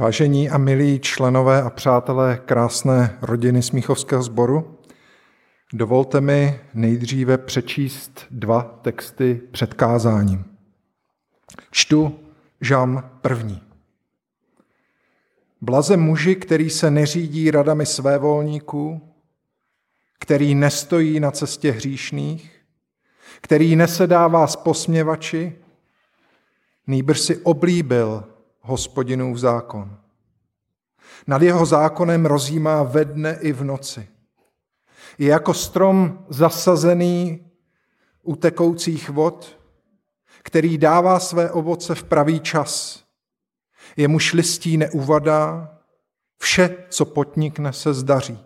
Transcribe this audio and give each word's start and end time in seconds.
Vážení 0.00 0.50
a 0.50 0.58
milí 0.58 1.00
členové 1.00 1.62
a 1.62 1.70
přátelé 1.70 2.40
krásné 2.46 3.18
rodiny 3.22 3.62
Smíchovského 3.62 4.22
sboru, 4.22 4.78
dovolte 5.72 6.20
mi 6.20 6.60
nejdříve 6.74 7.38
přečíst 7.38 8.26
dva 8.30 8.62
texty 8.62 9.40
před 9.50 9.74
kázáním. 9.74 10.44
Čtu 11.70 12.20
Žám 12.60 13.10
první. 13.20 13.62
Blaze 15.60 15.96
muži, 15.96 16.36
který 16.36 16.70
se 16.70 16.90
neřídí 16.90 17.50
radami 17.50 17.86
svévolníků, 17.86 19.14
který 20.18 20.54
nestojí 20.54 21.20
na 21.20 21.30
cestě 21.30 21.70
hříšných, 21.70 22.60
který 23.40 23.76
nesedává 23.76 24.46
s 24.46 24.56
posměvači, 24.56 25.52
nýbrž 26.86 27.20
si 27.20 27.36
oblíbil 27.36 28.29
hospodinův 28.70 29.38
zákon. 29.38 29.98
Nad 31.26 31.42
jeho 31.42 31.66
zákonem 31.66 32.26
rozjímá 32.26 32.82
ve 32.82 33.04
dne 33.04 33.38
i 33.40 33.52
v 33.52 33.64
noci. 33.64 34.08
Je 35.18 35.28
jako 35.28 35.54
strom 35.54 36.24
zasazený 36.28 37.46
u 38.22 38.36
tekoucích 38.36 39.10
vod, 39.10 39.58
který 40.42 40.78
dává 40.78 41.20
své 41.20 41.50
ovoce 41.50 41.94
v 41.94 42.04
pravý 42.04 42.40
čas. 42.40 43.04
Jemuž 43.96 44.32
listí 44.32 44.76
neuvadá, 44.76 45.78
vše, 46.38 46.76
co 46.88 47.04
potnikne, 47.04 47.72
se 47.72 47.94
zdaří. 47.94 48.38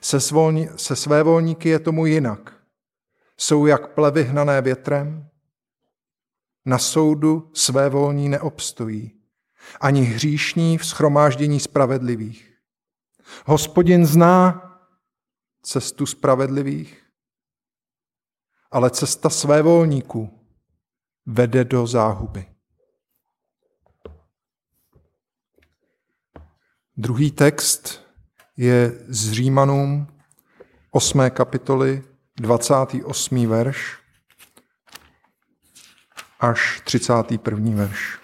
Se, 0.00 0.20
svolni, 0.20 0.70
se 0.76 0.96
své 0.96 1.22
volníky 1.22 1.68
je 1.68 1.78
tomu 1.78 2.06
jinak. 2.06 2.52
Jsou 3.36 3.66
jak 3.66 3.94
plevy 3.94 4.24
hnané 4.24 4.62
větrem, 4.62 5.28
na 6.64 6.78
soudu 6.78 7.50
své 7.54 7.88
volní 7.88 8.28
neobstojí, 8.28 9.20
ani 9.80 10.02
hříšní 10.02 10.78
v 10.78 10.86
schromáždění 10.86 11.60
spravedlivých. 11.60 12.58
Hospodin 13.46 14.06
zná 14.06 14.60
cestu 15.62 16.06
spravedlivých, 16.06 17.04
ale 18.70 18.90
cesta 18.90 19.30
své 19.30 19.62
volníků 19.62 20.40
vede 21.26 21.64
do 21.64 21.86
záhuby. 21.86 22.46
Druhý 26.96 27.30
text 27.30 28.04
je 28.56 29.04
z 29.08 29.32
Římanům 29.32 30.06
8. 30.90 31.30
kapitoly 31.30 32.02
28. 32.36 33.46
verš 33.46 34.03
až 36.50 36.80
31. 36.84 37.74
verš. 37.74 38.18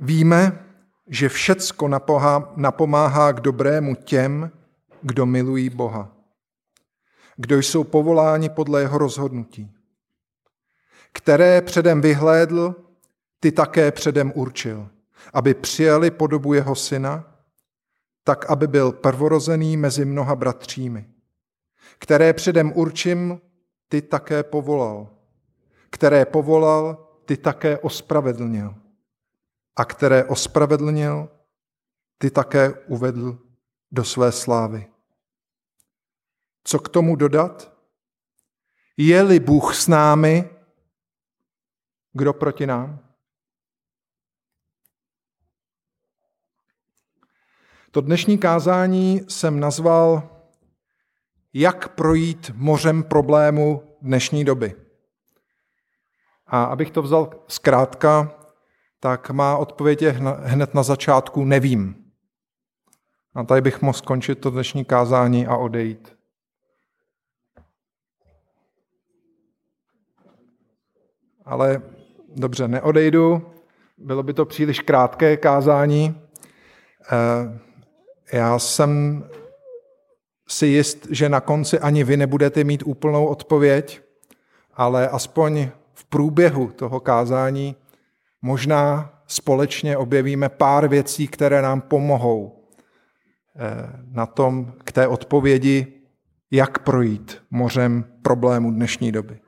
Víme, 0.00 0.64
že 1.06 1.28
všecko 1.28 1.88
napomáhá 2.56 3.32
k 3.32 3.40
dobrému 3.40 3.94
těm, 3.94 4.50
kdo 5.02 5.26
milují 5.26 5.70
Boha, 5.70 6.16
kdo 7.36 7.58
jsou 7.58 7.84
povoláni 7.84 8.48
podle 8.48 8.80
jeho 8.80 8.98
rozhodnutí, 8.98 9.72
které 11.12 11.62
předem 11.62 12.00
vyhlédl, 12.00 12.74
ty 13.40 13.52
také 13.52 13.92
předem 13.92 14.32
určil, 14.34 14.88
aby 15.32 15.54
přijali 15.54 16.10
podobu 16.10 16.54
jeho 16.54 16.74
syna, 16.74 17.29
tak 18.24 18.50
aby 18.50 18.66
byl 18.66 18.92
prvorozený 18.92 19.76
mezi 19.76 20.04
mnoha 20.04 20.36
bratřími, 20.36 21.10
které 21.98 22.32
předem 22.32 22.72
určím, 22.76 23.40
ty 23.88 24.02
také 24.02 24.42
povolal, 24.42 25.08
které 25.90 26.24
povolal, 26.24 27.08
ty 27.24 27.36
také 27.36 27.78
ospravedlnil 27.78 28.74
a 29.76 29.84
které 29.84 30.24
ospravedlnil, 30.24 31.28
ty 32.18 32.30
také 32.30 32.70
uvedl 32.70 33.38
do 33.90 34.04
své 34.04 34.32
slávy. 34.32 34.86
Co 36.64 36.78
k 36.78 36.88
tomu 36.88 37.16
dodat? 37.16 37.72
Je-li 38.96 39.40
Bůh 39.40 39.74
s 39.74 39.88
námi, 39.88 40.50
kdo 42.12 42.32
proti 42.32 42.66
nám? 42.66 43.09
To 47.92 48.00
dnešní 48.00 48.38
kázání 48.38 49.20
jsem 49.28 49.60
nazval 49.60 50.22
Jak 51.52 51.88
projít 51.88 52.50
mořem 52.54 53.02
problému 53.02 53.82
dnešní 54.02 54.44
doby. 54.44 54.74
A 56.46 56.64
abych 56.64 56.90
to 56.90 57.02
vzal 57.02 57.30
zkrátka, 57.48 58.34
tak 59.00 59.30
má 59.30 59.56
odpověď 59.56 60.02
je 60.02 60.10
hned 60.42 60.74
na 60.74 60.82
začátku 60.82 61.44
nevím. 61.44 62.12
A 63.34 63.44
tady 63.44 63.60
bych 63.60 63.82
mohl 63.82 63.98
skončit 63.98 64.34
to 64.34 64.50
dnešní 64.50 64.84
kázání 64.84 65.46
a 65.46 65.56
odejít. 65.56 66.16
Ale 71.44 71.82
dobře, 72.36 72.68
neodejdu, 72.68 73.52
bylo 73.98 74.22
by 74.22 74.34
to 74.34 74.44
příliš 74.46 74.80
krátké 74.80 75.36
kázání. 75.36 76.20
Já 78.32 78.58
jsem 78.58 79.24
si 80.48 80.66
jist, 80.66 81.06
že 81.10 81.28
na 81.28 81.40
konci 81.40 81.78
ani 81.78 82.04
vy 82.04 82.16
nebudete 82.16 82.64
mít 82.64 82.82
úplnou 82.86 83.26
odpověď, 83.26 84.00
ale 84.74 85.08
aspoň 85.08 85.68
v 85.94 86.04
průběhu 86.04 86.70
toho 86.70 87.00
kázání 87.00 87.76
možná 88.42 89.12
společně 89.26 89.96
objevíme 89.96 90.48
pár 90.48 90.88
věcí, 90.88 91.28
které 91.28 91.62
nám 91.62 91.80
pomohou 91.80 92.66
eh, 93.56 94.02
na 94.12 94.26
tom, 94.26 94.72
k 94.84 94.92
té 94.92 95.08
odpovědi, 95.08 96.00
jak 96.50 96.78
projít 96.78 97.42
mořem 97.50 98.04
problému 98.22 98.70
dnešní 98.70 99.12
doby. 99.12 99.40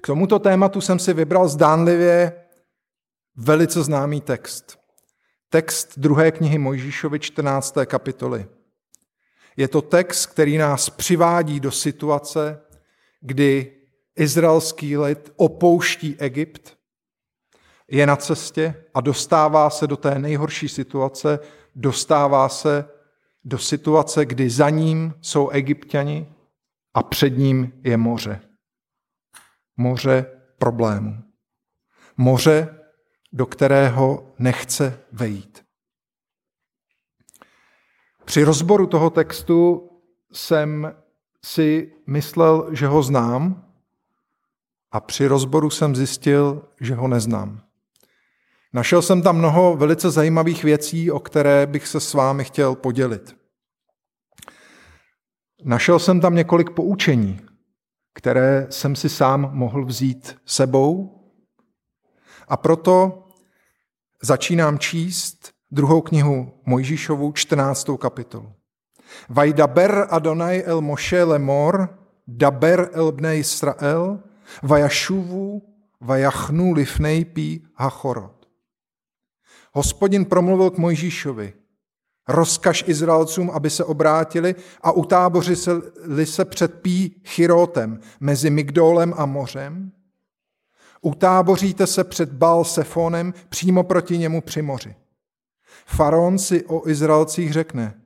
K 0.00 0.06
tomuto 0.06 0.38
tématu 0.38 0.80
jsem 0.80 0.98
si 0.98 1.12
vybral 1.12 1.48
zdánlivě 1.48 2.32
velice 3.36 3.82
známý 3.82 4.20
text. 4.20 4.81
Text 5.52 5.98
druhé 5.98 6.32
knihy 6.32 6.58
Mojžíšovi 6.58 7.18
14. 7.18 7.74
kapitoly. 7.86 8.46
Je 9.56 9.68
to 9.68 9.82
text, 9.82 10.26
který 10.26 10.58
nás 10.58 10.90
přivádí 10.90 11.60
do 11.60 11.70
situace, 11.70 12.60
kdy 13.20 13.76
izraelský 14.16 14.96
lid 14.96 15.32
opouští 15.36 16.16
Egypt, 16.18 16.78
je 17.88 18.06
na 18.06 18.16
cestě 18.16 18.84
a 18.94 19.00
dostává 19.00 19.70
se 19.70 19.86
do 19.86 19.96
té 19.96 20.18
nejhorší 20.18 20.68
situace, 20.68 21.38
dostává 21.74 22.48
se 22.48 22.84
do 23.44 23.58
situace, 23.58 24.26
kdy 24.26 24.50
za 24.50 24.70
ním 24.70 25.14
jsou 25.20 25.48
egyptiani 25.48 26.32
a 26.94 27.02
před 27.02 27.38
ním 27.38 27.72
je 27.84 27.96
moře. 27.96 28.40
Moře 29.76 30.26
problémů. 30.58 31.22
Moře, 32.16 32.81
do 33.32 33.46
kterého 33.46 34.32
nechce 34.38 35.00
vejít. 35.12 35.64
Při 38.24 38.44
rozboru 38.44 38.86
toho 38.86 39.10
textu 39.10 39.90
jsem 40.32 40.94
si 41.44 41.92
myslel, 42.06 42.68
že 42.72 42.86
ho 42.86 43.02
znám, 43.02 43.64
a 44.92 45.00
při 45.00 45.26
rozboru 45.26 45.70
jsem 45.70 45.96
zjistil, 45.96 46.68
že 46.80 46.94
ho 46.94 47.08
neznám. 47.08 47.62
Našel 48.72 49.02
jsem 49.02 49.22
tam 49.22 49.38
mnoho 49.38 49.76
velice 49.76 50.10
zajímavých 50.10 50.64
věcí, 50.64 51.10
o 51.10 51.20
které 51.20 51.66
bych 51.66 51.86
se 51.86 52.00
s 52.00 52.14
vámi 52.14 52.44
chtěl 52.44 52.74
podělit. 52.74 53.36
Našel 55.64 55.98
jsem 55.98 56.20
tam 56.20 56.34
několik 56.34 56.70
poučení, 56.70 57.40
které 58.14 58.66
jsem 58.70 58.96
si 58.96 59.08
sám 59.08 59.50
mohl 59.52 59.84
vzít 59.84 60.36
sebou 60.46 61.18
a 62.48 62.56
proto 62.56 63.21
začínám 64.22 64.78
číst 64.78 65.50
druhou 65.70 66.00
knihu 66.00 66.52
Mojžíšovu, 66.66 67.32
14. 67.32 67.86
kapitolu. 67.98 68.52
Vajdaber 69.28 70.06
Adonai 70.10 70.62
el 70.62 70.80
Moshe 70.80 71.24
lemor, 71.24 71.98
daber 72.26 72.90
el 72.92 73.12
bne 73.12 73.36
Israel, 73.36 74.18
vajashuvu, 74.62 75.62
vajachnu 76.00 76.72
lifnej 76.72 77.24
pi 77.24 77.60
hachorot. 77.74 78.48
Hospodin 79.72 80.24
promluvil 80.24 80.70
k 80.70 80.78
Mojžíšovi, 80.78 81.52
rozkaž 82.28 82.84
Izraelcům, 82.86 83.50
aby 83.50 83.70
se 83.70 83.84
obrátili 83.84 84.54
a 84.82 84.92
utábořili 84.92 86.26
se 86.26 86.44
před 86.44 86.82
Pí 86.82 87.22
Chirotem 87.24 88.00
mezi 88.20 88.50
Migdolem 88.50 89.14
a 89.16 89.26
mořem 89.26 89.92
Utáboříte 91.04 91.86
se 91.86 92.04
před 92.04 92.32
Baal 92.32 92.64
Sefonem 92.64 93.34
přímo 93.48 93.82
proti 93.82 94.18
němu 94.18 94.40
při 94.40 94.62
moři. 94.62 94.94
Faraon 95.86 96.38
si 96.38 96.64
o 96.64 96.88
Izraelcích 96.88 97.52
řekne, 97.52 98.00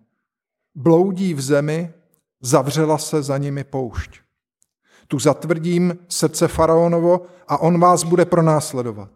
bloudí 0.75 1.35
v 1.35 1.41
zemi, 1.41 1.93
zavřela 2.41 2.99
se 2.99 3.23
za 3.23 3.39
nimi 3.39 3.65
poušť. 3.65 4.21
Tu 5.09 5.19
zatvrdím 5.19 5.99
srdce 6.09 6.49
faraonovo 6.49 7.27
a 7.49 7.59
on 7.59 7.81
vás 7.81 8.05
bude 8.05 8.25
pronásledovat. 8.25 9.11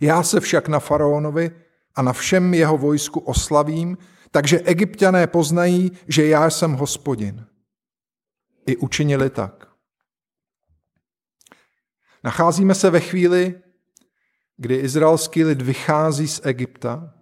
Já 0.00 0.22
se 0.22 0.40
však 0.40 0.68
na 0.68 0.80
faraonovi 0.80 1.50
a 1.94 2.02
na 2.02 2.12
všem 2.12 2.54
jeho 2.54 2.78
vojsku 2.78 3.20
oslavím, 3.20 3.98
takže 4.30 4.60
egyptiané 4.60 5.26
poznají, 5.26 5.92
že 6.08 6.26
já 6.26 6.50
jsem 6.50 6.72
hospodin. 6.72 7.46
I 8.66 8.76
učinili 8.76 9.30
tak. 9.30 9.69
Nacházíme 12.24 12.74
se 12.74 12.90
ve 12.90 13.00
chvíli, 13.00 13.60
kdy 14.56 14.74
izraelský 14.74 15.44
lid 15.44 15.62
vychází 15.62 16.28
z 16.28 16.40
Egypta. 16.44 17.14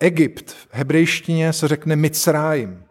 Egypt 0.00 0.50
v 0.50 0.68
hebrejštině 0.70 1.52
se 1.52 1.68
řekne 1.68 1.96
Mitzrayim. 1.96 2.84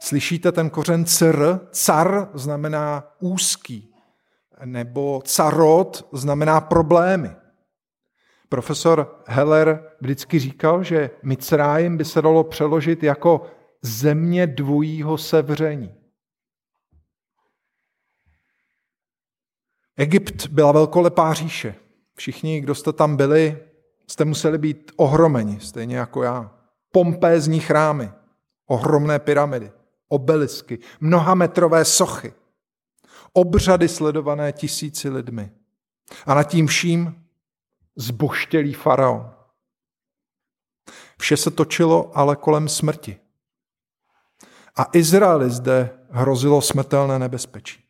Slyšíte 0.00 0.52
ten 0.52 0.70
kořen 0.70 1.04
cr? 1.04 1.60
Car 1.70 2.28
znamená 2.34 3.04
úzký, 3.20 3.94
nebo 4.64 5.22
carot 5.24 6.08
znamená 6.12 6.60
problémy. 6.60 7.30
Profesor 8.48 9.22
Heller 9.26 9.90
vždycky 10.00 10.38
říkal, 10.38 10.82
že 10.82 11.10
Mitzrayim 11.22 11.96
by 11.96 12.04
se 12.04 12.22
dalo 12.22 12.44
přeložit 12.44 13.02
jako 13.02 13.46
země 13.82 14.46
dvojího 14.46 15.18
sevření. 15.18 15.94
Egypt 19.96 20.46
byla 20.46 20.72
velkolepá 20.72 21.34
říše. 21.34 21.74
Všichni, 22.14 22.60
kdo 22.60 22.74
jste 22.74 22.92
tam 22.92 23.16
byli, 23.16 23.58
jste 24.06 24.24
museli 24.24 24.58
být 24.58 24.92
ohromeni, 24.96 25.60
stejně 25.60 25.96
jako 25.96 26.22
já. 26.22 26.50
Pompézní 26.92 27.60
chrámy, 27.60 28.12
ohromné 28.66 29.18
pyramidy, 29.18 29.72
obelisky, 30.08 30.78
mnohametrové 31.00 31.84
sochy, 31.84 32.34
obřady 33.32 33.88
sledované 33.88 34.52
tisíci 34.52 35.08
lidmi. 35.08 35.50
A 36.26 36.34
nad 36.34 36.42
tím 36.42 36.66
vším 36.66 37.24
zboštělý 37.96 38.74
faraon. 38.74 39.30
Vše 41.18 41.36
se 41.36 41.50
točilo 41.50 42.18
ale 42.18 42.36
kolem 42.36 42.68
smrti. 42.68 43.16
A 44.76 44.86
Izraeli 44.92 45.50
zde 45.50 45.98
hrozilo 46.10 46.60
smrtelné 46.60 47.18
nebezpečí. 47.18 47.83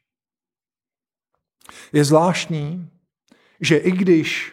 Je 1.92 2.04
zvláštní, 2.04 2.90
že 3.60 3.76
i 3.76 3.90
když 3.90 4.52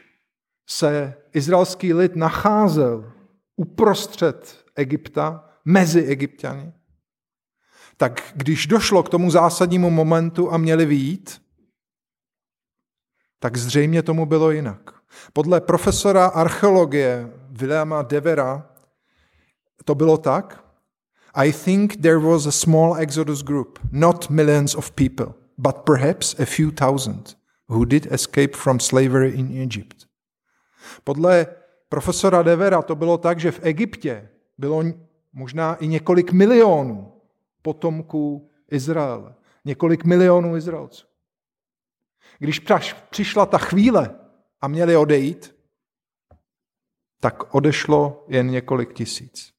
se 0.67 1.13
izraelský 1.33 1.93
lid 1.93 2.15
nacházel 2.15 3.13
uprostřed 3.55 4.65
Egypta, 4.75 5.49
mezi 5.65 6.01
Egyptiany, 6.01 6.73
tak 7.97 8.33
když 8.35 8.67
došlo 8.67 9.03
k 9.03 9.09
tomu 9.09 9.31
zásadnímu 9.31 9.89
momentu 9.89 10.51
a 10.53 10.57
měli 10.57 10.85
výjít, 10.85 11.41
tak 13.39 13.57
zřejmě 13.57 14.03
tomu 14.03 14.25
bylo 14.25 14.51
jinak. 14.51 14.89
Podle 15.33 15.61
profesora 15.61 16.25
archeologie 16.25 17.31
Williama 17.49 18.01
Devera 18.01 18.69
to 19.85 19.95
bylo 19.95 20.17
tak. 20.17 20.65
I 21.33 21.53
think 21.53 21.95
there 21.95 22.17
was 22.17 22.45
a 22.45 22.51
small 22.51 22.95
exodus 22.97 23.43
group, 23.43 23.79
not 23.91 24.29
millions 24.29 24.75
of 24.75 24.91
people, 24.91 25.33
but 25.57 25.75
perhaps 25.85 26.39
a 26.39 26.45
few 26.45 26.71
thousand, 26.71 27.35
who 27.67 27.85
did 27.85 28.11
escape 28.11 28.55
from 28.55 28.79
slavery 28.79 29.29
in 29.29 29.61
Egypt. 29.61 30.07
Podle 31.03 31.47
profesora 31.89 32.43
Devera 32.43 32.81
to 32.81 32.95
bylo 32.95 33.17
tak, 33.17 33.39
že 33.39 33.51
v 33.51 33.59
Egyptě 33.63 34.29
bylo 34.57 34.83
možná 35.33 35.75
i 35.75 35.87
několik 35.87 36.31
milionů 36.31 37.13
potomků 37.61 38.49
Izraele. 38.71 39.35
Několik 39.65 40.03
milionů 40.03 40.55
Izraelců. 40.55 41.07
Když 42.39 42.61
přišla 43.09 43.45
ta 43.45 43.57
chvíle 43.57 44.15
a 44.61 44.67
měli 44.67 44.97
odejít, 44.97 45.55
tak 47.19 47.55
odešlo 47.55 48.25
jen 48.27 48.47
několik 48.47 48.93
tisíc. 48.93 49.50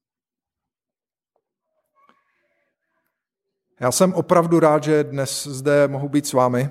Já 3.83 3.93
jsem 3.93 4.15
opravdu 4.15 4.61
rád, 4.61 4.85
že 4.85 5.05
dnes 5.05 5.47
zde 5.47 5.89
mohu 5.89 6.09
být 6.09 6.27
s 6.27 6.33
vámi, 6.33 6.71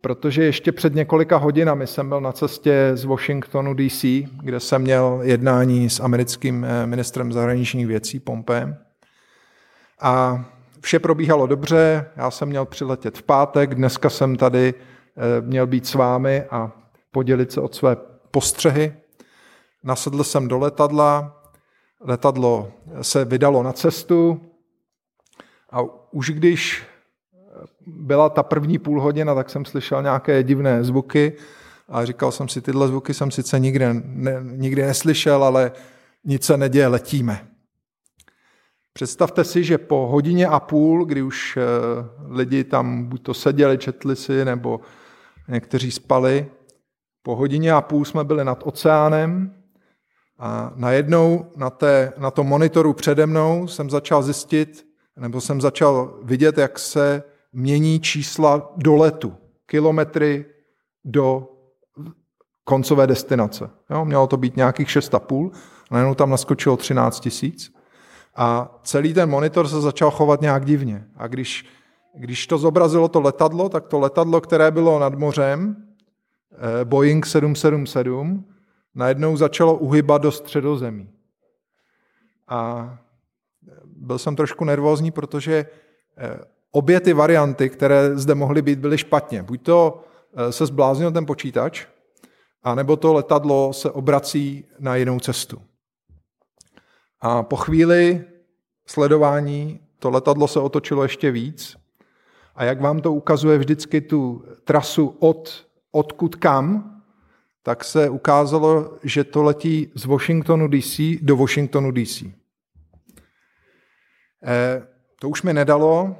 protože 0.00 0.44
ještě 0.44 0.72
před 0.72 0.94
několika 0.94 1.36
hodinami 1.36 1.86
jsem 1.86 2.08
byl 2.08 2.20
na 2.20 2.32
cestě 2.32 2.90
z 2.94 3.04
Washingtonu 3.04 3.74
DC, 3.74 4.04
kde 4.42 4.60
jsem 4.60 4.82
měl 4.82 5.20
jednání 5.22 5.90
s 5.90 6.00
americkým 6.00 6.64
eh, 6.64 6.86
ministrem 6.86 7.32
zahraničních 7.32 7.86
věcí 7.86 8.20
Pompem. 8.20 8.76
A 10.00 10.44
vše 10.80 10.98
probíhalo 10.98 11.46
dobře, 11.46 12.06
já 12.16 12.30
jsem 12.30 12.48
měl 12.48 12.66
přiletět 12.66 13.18
v 13.18 13.22
pátek, 13.22 13.74
dneska 13.74 14.10
jsem 14.10 14.36
tady 14.36 14.74
eh, 14.74 15.40
měl 15.40 15.66
být 15.66 15.86
s 15.86 15.94
vámi 15.94 16.44
a 16.50 16.72
podělit 17.10 17.52
se 17.52 17.60
o 17.60 17.68
své 17.68 17.96
postřehy. 18.30 18.94
Nasedl 19.84 20.24
jsem 20.24 20.48
do 20.48 20.58
letadla, 20.58 21.42
letadlo 22.00 22.72
se 23.02 23.24
vydalo 23.24 23.62
na 23.62 23.72
cestu 23.72 24.49
a 25.72 25.80
už 26.10 26.30
když 26.30 26.82
byla 27.86 28.28
ta 28.28 28.42
první 28.42 28.78
půl 28.78 29.00
hodina, 29.02 29.34
tak 29.34 29.50
jsem 29.50 29.64
slyšel 29.64 30.02
nějaké 30.02 30.42
divné 30.42 30.84
zvuky 30.84 31.32
a 31.88 32.04
říkal 32.04 32.32
jsem 32.32 32.48
si, 32.48 32.60
tyhle 32.60 32.88
zvuky 32.88 33.14
jsem 33.14 33.30
sice 33.30 33.58
nikdy, 33.58 33.84
ne, 34.04 34.40
nikdy 34.42 34.82
neslyšel, 34.82 35.44
ale 35.44 35.72
nic 36.24 36.44
se 36.44 36.56
neděje, 36.56 36.86
letíme. 36.86 37.46
Představte 38.92 39.44
si, 39.44 39.64
že 39.64 39.78
po 39.78 40.08
hodině 40.10 40.46
a 40.46 40.60
půl, 40.60 41.04
kdy 41.04 41.22
už 41.22 41.56
eh, 41.56 41.62
lidi 42.28 42.64
tam 42.64 43.04
buď 43.04 43.22
to 43.22 43.34
seděli, 43.34 43.78
četli 43.78 44.16
si, 44.16 44.44
nebo 44.44 44.80
někteří 45.48 45.90
spali, 45.90 46.46
po 47.22 47.36
hodině 47.36 47.72
a 47.72 47.80
půl 47.80 48.04
jsme 48.04 48.24
byli 48.24 48.44
nad 48.44 48.62
oceánem 48.64 49.54
a 50.38 50.72
najednou 50.76 51.46
na, 51.56 51.70
té, 51.70 52.12
na 52.18 52.30
tom 52.30 52.46
monitoru 52.46 52.92
přede 52.92 53.26
mnou 53.26 53.66
jsem 53.66 53.90
začal 53.90 54.22
zjistit, 54.22 54.89
nebo 55.20 55.40
jsem 55.40 55.60
začal 55.60 56.18
vidět, 56.22 56.58
jak 56.58 56.78
se 56.78 57.22
mění 57.52 58.00
čísla 58.00 58.72
do 58.76 58.96
letu, 58.96 59.34
kilometry 59.66 60.44
do 61.04 61.48
koncové 62.64 63.06
destinace. 63.06 63.70
Jo, 63.90 64.04
mělo 64.04 64.26
to 64.26 64.36
být 64.36 64.56
nějakých 64.56 64.88
6,5, 64.88 65.50
najednou 65.90 66.14
tam 66.14 66.30
naskočilo 66.30 66.76
13 66.76 67.20
tisíc 67.20 67.72
a 68.36 68.78
celý 68.82 69.14
ten 69.14 69.30
monitor 69.30 69.68
se 69.68 69.80
začal 69.80 70.10
chovat 70.10 70.40
nějak 70.40 70.64
divně. 70.64 71.06
A 71.16 71.26
když, 71.26 71.66
když 72.14 72.46
to 72.46 72.58
zobrazilo 72.58 73.08
to 73.08 73.20
letadlo, 73.20 73.68
tak 73.68 73.86
to 73.86 73.98
letadlo, 73.98 74.40
které 74.40 74.70
bylo 74.70 74.98
nad 74.98 75.14
mořem, 75.14 75.76
eh, 76.52 76.84
Boeing 76.84 77.26
777, 77.26 78.44
najednou 78.94 79.36
začalo 79.36 79.76
uhybat 79.76 80.22
do 80.22 80.32
středozemí. 80.32 81.10
A 82.48 82.98
byl 84.00 84.18
jsem 84.18 84.36
trošku 84.36 84.64
nervózní, 84.64 85.10
protože 85.10 85.66
eh, 86.16 86.38
obě 86.70 87.00
ty 87.00 87.12
varianty, 87.12 87.70
které 87.70 88.18
zde 88.18 88.34
mohly 88.34 88.62
být, 88.62 88.78
byly 88.78 88.98
špatně. 88.98 89.42
Buď 89.42 89.62
to 89.62 90.04
eh, 90.36 90.52
se 90.52 90.66
zbláznil 90.66 91.12
ten 91.12 91.26
počítač, 91.26 91.86
anebo 92.62 92.96
to 92.96 93.12
letadlo 93.12 93.72
se 93.72 93.90
obrací 93.90 94.64
na 94.78 94.96
jinou 94.96 95.20
cestu. 95.20 95.62
A 97.20 97.42
po 97.42 97.56
chvíli 97.56 98.24
sledování 98.86 99.80
to 99.98 100.10
letadlo 100.10 100.48
se 100.48 100.60
otočilo 100.60 101.02
ještě 101.02 101.30
víc. 101.30 101.76
A 102.54 102.64
jak 102.64 102.80
vám 102.80 103.00
to 103.00 103.12
ukazuje 103.12 103.58
vždycky 103.58 104.00
tu 104.00 104.44
trasu 104.64 105.16
od 105.18 105.66
odkud 105.92 106.36
kam, 106.36 106.96
tak 107.62 107.84
se 107.84 108.08
ukázalo, 108.08 108.98
že 109.02 109.24
to 109.24 109.42
letí 109.42 109.92
z 109.94 110.04
Washingtonu 110.04 110.68
DC 110.68 111.00
do 111.22 111.36
Washingtonu 111.36 111.90
DC. 111.90 112.39
Eh, 114.42 114.86
to 115.18 115.28
už 115.28 115.42
mi 115.42 115.52
nedalo 115.52 116.16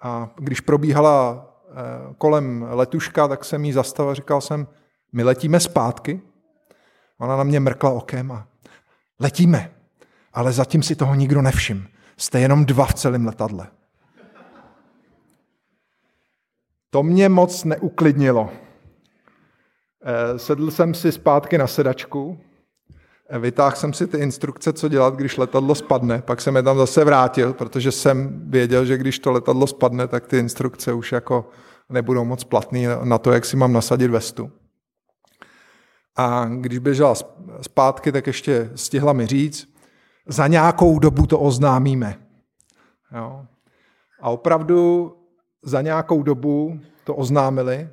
a 0.00 0.30
když 0.36 0.60
probíhala 0.60 1.46
eh, 1.70 2.14
kolem 2.18 2.66
letuška, 2.70 3.28
tak 3.28 3.44
jsem 3.44 3.64
jí 3.64 3.72
zastavil 3.72 4.10
a 4.10 4.14
říkal 4.14 4.40
jsem, 4.40 4.66
my 5.12 5.22
letíme 5.22 5.60
zpátky. 5.60 6.20
Ona 7.18 7.36
na 7.36 7.44
mě 7.44 7.60
mrkla 7.60 7.90
okem 7.90 8.32
a 8.32 8.46
letíme, 9.20 9.70
ale 10.32 10.52
zatím 10.52 10.82
si 10.82 10.96
toho 10.96 11.14
nikdo 11.14 11.42
nevšim. 11.42 11.88
Jste 12.16 12.40
jenom 12.40 12.64
dva 12.64 12.86
v 12.86 12.94
celém 12.94 13.26
letadle. 13.26 13.66
To 16.90 17.02
mě 17.02 17.28
moc 17.28 17.64
neuklidnilo. 17.64 18.50
Eh, 20.02 20.38
sedl 20.38 20.70
jsem 20.70 20.94
si 20.94 21.12
zpátky 21.12 21.58
na 21.58 21.66
sedačku, 21.66 22.40
vytáhl 23.38 23.76
jsem 23.76 23.92
si 23.92 24.06
ty 24.06 24.18
instrukce, 24.18 24.72
co 24.72 24.88
dělat, 24.88 25.14
když 25.14 25.36
letadlo 25.36 25.74
spadne, 25.74 26.22
pak 26.22 26.40
jsem 26.40 26.56
je 26.56 26.62
tam 26.62 26.78
zase 26.78 27.04
vrátil, 27.04 27.52
protože 27.52 27.92
jsem 27.92 28.40
věděl, 28.50 28.84
že 28.84 28.98
když 28.98 29.18
to 29.18 29.32
letadlo 29.32 29.66
spadne, 29.66 30.08
tak 30.08 30.26
ty 30.26 30.38
instrukce 30.38 30.92
už 30.92 31.12
jako 31.12 31.48
nebudou 31.88 32.24
moc 32.24 32.44
platné 32.44 32.80
na 33.04 33.18
to, 33.18 33.32
jak 33.32 33.44
si 33.44 33.56
mám 33.56 33.72
nasadit 33.72 34.08
vestu. 34.08 34.50
A 36.16 36.44
když 36.44 36.78
běžela 36.78 37.14
zpátky, 37.60 38.12
tak 38.12 38.26
ještě 38.26 38.70
stihla 38.74 39.12
mi 39.12 39.26
říct, 39.26 39.68
za 40.26 40.46
nějakou 40.46 40.98
dobu 40.98 41.26
to 41.26 41.38
oznámíme. 41.38 42.18
Jo. 43.16 43.46
A 44.20 44.30
opravdu 44.30 45.12
za 45.62 45.82
nějakou 45.82 46.22
dobu 46.22 46.80
to 47.04 47.14
oznámili, 47.14 47.88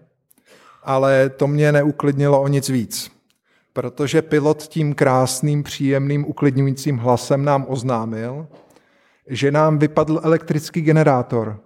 ale 0.84 1.30
to 1.30 1.48
mě 1.48 1.72
neuklidnilo 1.72 2.42
o 2.42 2.48
nic 2.48 2.70
víc. 2.70 3.15
Protože 3.76 4.22
pilot 4.22 4.64
tím 4.64 4.94
krásným, 4.94 5.64
příjemným, 5.64 6.26
uklidňujícím 6.26 6.98
hlasem 6.98 7.46
nám 7.46 7.66
oznámil, 7.68 8.48
že 9.28 9.52
nám 9.52 9.80
vypadl 9.80 10.22
elektrický 10.24 10.82
generátor 10.82 11.60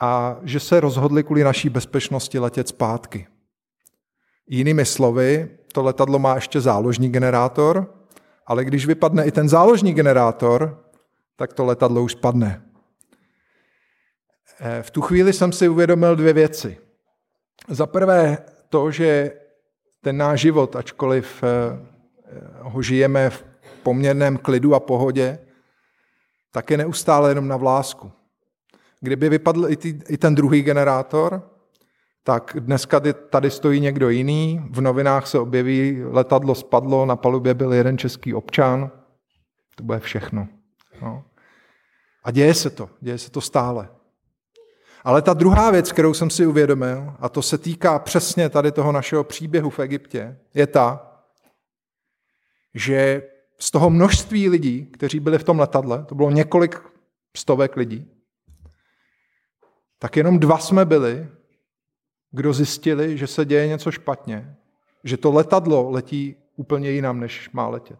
a 0.00 0.38
že 0.42 0.60
se 0.60 0.80
rozhodli 0.80 1.24
kvůli 1.24 1.44
naší 1.44 1.68
bezpečnosti 1.68 2.38
letět 2.38 2.68
zpátky. 2.68 3.26
Jinými 4.46 4.84
slovy, 4.84 5.48
to 5.72 5.82
letadlo 5.82 6.18
má 6.18 6.34
ještě 6.34 6.60
záložní 6.60 7.08
generátor, 7.08 7.94
ale 8.46 8.64
když 8.64 8.86
vypadne 8.86 9.24
i 9.24 9.32
ten 9.32 9.48
záložní 9.48 9.94
generátor, 9.94 10.84
tak 11.36 11.52
to 11.52 11.64
letadlo 11.64 12.02
už 12.02 12.12
spadne. 12.12 12.62
Eh, 14.60 14.82
v 14.82 14.90
tu 14.90 15.00
chvíli 15.00 15.32
jsem 15.32 15.52
si 15.52 15.68
uvědomil 15.68 16.16
dvě 16.16 16.32
věci. 16.32 16.78
Za 17.68 17.86
prvé 17.86 18.38
to, 18.68 18.90
že 18.90 19.32
ten 20.08 20.16
náš 20.16 20.40
život, 20.40 20.76
ačkoliv 20.76 21.44
eh, 21.44 21.48
ho 22.60 22.82
žijeme 22.82 23.30
v 23.30 23.44
poměrném 23.82 24.36
klidu 24.36 24.74
a 24.74 24.80
pohodě, 24.80 25.38
tak 26.52 26.70
je 26.70 26.76
neustále 26.76 27.30
jenom 27.30 27.48
na 27.48 27.56
vlásku. 27.56 28.12
Kdyby 29.00 29.28
vypadl 29.28 29.68
i, 29.68 29.76
ty, 29.76 30.00
i 30.08 30.16
ten 30.16 30.34
druhý 30.34 30.62
generátor, 30.62 31.42
tak 32.24 32.56
dneska 32.58 33.00
tady 33.30 33.50
stojí 33.50 33.80
někdo 33.80 34.08
jiný, 34.08 34.64
v 34.70 34.80
novinách 34.80 35.26
se 35.26 35.38
objeví, 35.38 36.04
letadlo 36.04 36.54
spadlo, 36.54 37.06
na 37.06 37.16
palubě 37.16 37.54
byl 37.54 37.72
jeden 37.72 37.98
český 37.98 38.34
občan, 38.34 38.90
to 39.76 39.84
bude 39.84 40.00
všechno. 40.00 40.48
No. 41.02 41.24
A 42.24 42.30
děje 42.30 42.54
se 42.54 42.70
to, 42.70 42.90
děje 43.00 43.18
se 43.18 43.30
to 43.30 43.40
stále. 43.40 43.88
Ale 45.04 45.22
ta 45.22 45.34
druhá 45.34 45.70
věc, 45.70 45.92
kterou 45.92 46.14
jsem 46.14 46.30
si 46.30 46.46
uvědomil, 46.46 47.14
a 47.18 47.28
to 47.28 47.42
se 47.42 47.58
týká 47.58 47.98
přesně 47.98 48.48
tady 48.48 48.72
toho 48.72 48.92
našeho 48.92 49.24
příběhu 49.24 49.70
v 49.70 49.78
Egyptě, 49.78 50.38
je 50.54 50.66
ta, 50.66 51.12
že 52.74 53.22
z 53.58 53.70
toho 53.70 53.90
množství 53.90 54.48
lidí, 54.48 54.86
kteří 54.86 55.20
byli 55.20 55.38
v 55.38 55.44
tom 55.44 55.58
letadle, 55.58 56.04
to 56.04 56.14
bylo 56.14 56.30
několik 56.30 56.80
stovek 57.36 57.76
lidí, 57.76 58.10
tak 59.98 60.16
jenom 60.16 60.38
dva 60.38 60.58
jsme 60.58 60.84
byli, 60.84 61.28
kdo 62.30 62.52
zjistili, 62.52 63.18
že 63.18 63.26
se 63.26 63.44
děje 63.44 63.68
něco 63.68 63.90
špatně, 63.90 64.56
že 65.04 65.16
to 65.16 65.32
letadlo 65.32 65.90
letí 65.90 66.36
úplně 66.56 66.90
jinam, 66.90 67.20
než 67.20 67.50
má 67.50 67.68
letět. 67.68 67.98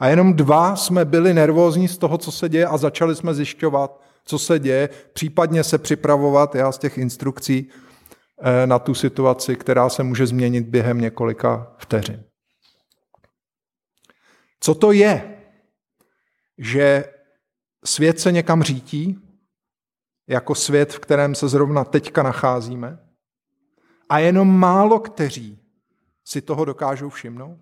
A 0.00 0.08
jenom 0.08 0.34
dva 0.34 0.76
jsme 0.76 1.04
byli 1.04 1.34
nervózní 1.34 1.88
z 1.88 1.98
toho, 1.98 2.18
co 2.18 2.32
se 2.32 2.48
děje 2.48 2.66
a 2.66 2.76
začali 2.76 3.16
jsme 3.16 3.34
zjišťovat, 3.34 4.00
co 4.30 4.38
se 4.38 4.58
děje, 4.58 4.88
případně 5.12 5.64
se 5.64 5.78
připravovat, 5.78 6.54
já 6.54 6.72
z 6.72 6.78
těch 6.78 6.98
instrukcí, 6.98 7.68
eh, 8.42 8.66
na 8.66 8.78
tu 8.78 8.94
situaci, 8.94 9.56
která 9.56 9.88
se 9.88 10.02
může 10.02 10.26
změnit 10.26 10.66
během 10.66 11.00
několika 11.00 11.74
vteřin. 11.78 12.24
Co 14.60 14.74
to 14.74 14.92
je, 14.92 15.42
že 16.58 17.04
svět 17.84 18.20
se 18.20 18.32
někam 18.32 18.62
řítí, 18.62 19.18
jako 20.28 20.54
svět, 20.54 20.92
v 20.92 20.98
kterém 20.98 21.34
se 21.34 21.48
zrovna 21.48 21.84
teďka 21.84 22.22
nacházíme, 22.22 22.98
a 24.08 24.18
jenom 24.18 24.58
málo 24.58 24.98
kteří 24.98 25.58
si 26.24 26.42
toho 26.42 26.64
dokážou 26.64 27.08
všimnout? 27.08 27.58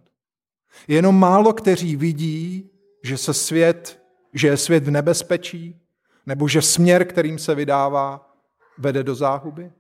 Jenom 0.88 1.18
málo 1.18 1.52
kteří 1.52 1.96
vidí, 1.96 2.70
že 3.04 3.16
se 3.16 3.34
svět, 3.34 4.02
že 4.34 4.48
je 4.48 4.56
svět 4.56 4.84
v 4.84 4.90
nebezpečí, 4.90 5.88
nebo 6.28 6.49
že 6.49 6.62
směr, 6.62 7.04
kterým 7.04 7.38
se 7.38 7.54
vydává, 7.54 8.37
vede 8.78 9.02
do 9.02 9.14
záhuby? 9.14 9.73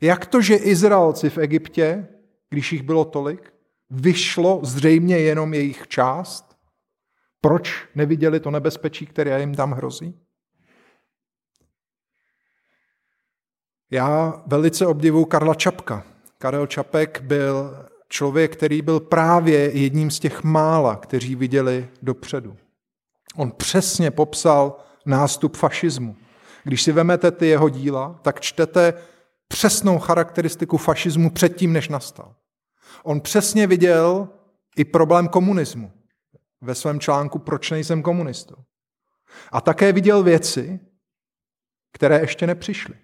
Jak 0.00 0.26
to, 0.26 0.42
že 0.42 0.54
Izraelci 0.54 1.30
v 1.30 1.38
Egyptě, 1.38 2.08
když 2.50 2.72
jich 2.72 2.82
bylo 2.82 3.04
tolik, 3.04 3.52
vyšlo 3.90 4.60
zřejmě 4.62 5.18
jenom 5.18 5.54
jejich 5.54 5.88
část? 5.88 6.56
Proč 7.40 7.88
neviděli 7.94 8.40
to 8.40 8.50
nebezpečí, 8.50 9.06
které 9.06 9.40
jim 9.40 9.54
tam 9.54 9.72
hrozí? 9.72 10.14
Já 13.90 14.42
velice 14.46 14.86
obdivuji 14.86 15.26
Karla 15.26 15.54
Čapka. 15.54 16.04
Karel 16.38 16.66
Čapek 16.66 17.20
byl 17.20 17.86
člověk, 18.08 18.56
který 18.56 18.82
byl 18.82 19.00
právě 19.00 19.78
jedním 19.78 20.10
z 20.10 20.20
těch 20.20 20.42
mála, 20.42 20.96
kteří 20.96 21.34
viděli 21.34 21.88
dopředu. 22.02 22.56
On 23.36 23.50
přesně 23.50 24.10
popsal 24.10 24.87
nástup 25.08 25.56
fašismu. 25.56 26.16
Když 26.64 26.82
si 26.82 26.92
vemete 26.92 27.30
ty 27.30 27.46
jeho 27.46 27.68
díla, 27.68 28.18
tak 28.22 28.40
čtete 28.40 28.94
přesnou 29.48 29.98
charakteristiku 29.98 30.76
fašismu 30.76 31.30
předtím, 31.30 31.72
než 31.72 31.88
nastal. 31.88 32.34
On 33.02 33.20
přesně 33.20 33.66
viděl 33.66 34.28
i 34.76 34.84
problém 34.84 35.28
komunismu 35.28 35.92
ve 36.60 36.74
svém 36.74 37.00
článku 37.00 37.38
Proč 37.38 37.70
nejsem 37.70 38.02
komunistou. 38.02 38.56
A 39.52 39.60
také 39.60 39.92
viděl 39.92 40.22
věci, 40.22 40.80
které 41.92 42.20
ještě 42.20 42.46
nepřišly. 42.46 42.94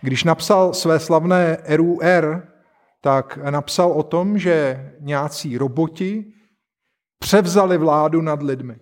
Když 0.00 0.24
napsal 0.24 0.74
své 0.74 1.00
slavné 1.00 1.58
RUR, 1.68 2.48
tak 3.00 3.36
napsal 3.36 3.92
o 3.92 4.02
tom, 4.02 4.38
že 4.38 4.84
nějací 5.00 5.58
roboti 5.58 6.32
převzali 7.18 7.78
vládu 7.78 8.22
nad 8.22 8.42
lidmi. 8.42 8.76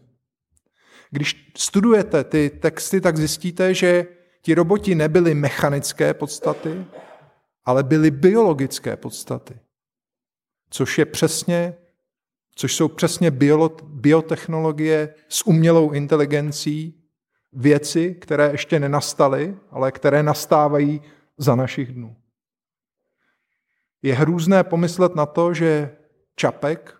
Když 1.11 1.53
studujete 1.57 2.25
ty 2.25 2.51
texty, 2.51 3.01
tak 3.01 3.17
zjistíte, 3.17 3.75
že 3.75 4.07
ti 4.43 4.55
roboti 4.55 4.95
nebyli 4.95 5.35
mechanické 5.35 6.15
podstaty, 6.15 6.85
ale 7.65 7.83
byly 7.83 8.11
biologické 8.11 8.97
podstaty. 8.97 9.59
Což 10.71 10.99
je 10.99 11.07
přesně, 11.07 11.75
což 12.55 12.75
jsou 12.75 12.89
přesně 12.89 13.31
bio, 13.31 13.69
biotechnologie 13.83 15.15
s 15.29 15.47
umělou 15.47 15.91
inteligencí, 15.91 16.95
věci, 17.53 18.15
které 18.15 18.51
ještě 18.51 18.81
nenastaly, 18.81 19.57
ale 19.71 19.93
které 19.93 20.23
nastávají 20.23 21.03
za 21.39 21.55
našich 21.55 21.93
dnů. 21.93 22.17
Je 24.03 24.15
hrůzné 24.15 24.65
pomyslet 24.65 25.15
na 25.15 25.27
to, 25.27 25.55
že 25.55 25.97
Čapek 26.37 26.95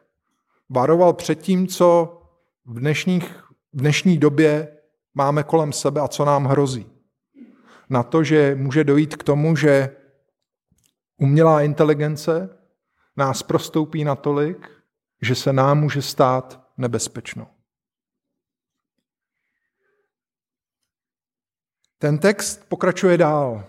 varoval 0.69 1.13
před 1.13 1.43
tím, 1.43 1.67
co 1.67 2.21
v, 2.65 2.81
dnešních, 2.81 3.48
v 3.79 3.81
dnešní 3.81 4.19
době 4.19 4.79
máme 5.15 5.43
kolem 5.43 5.73
sebe 5.73 6.01
a 6.01 6.09
co 6.09 6.25
nám 6.25 6.45
hrozí. 6.45 6.87
Na 7.91 8.03
to, 8.03 8.25
že 8.25 8.55
může 8.55 8.85
dojít 8.85 9.17
k 9.17 9.23
tomu, 9.23 9.57
že 9.57 9.97
umělá 11.17 11.63
inteligence 11.63 12.59
nás 13.17 13.43
prostoupí 13.43 14.05
natolik, 14.05 14.71
že 15.23 15.35
se 15.35 15.53
nám 15.53 15.81
může 15.81 16.03
stát 16.03 16.69
nebezpečnou. 16.77 17.47
Ten 21.99 22.19
text 22.19 22.65
pokračuje 22.69 23.19
dál. 23.19 23.65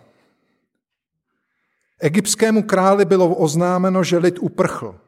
Egyptskému 1.99 2.63
králi 2.63 3.05
bylo 3.05 3.35
oznámeno, 3.35 4.03
že 4.03 4.17
lid 4.17 4.39
uprchl. 4.39 4.99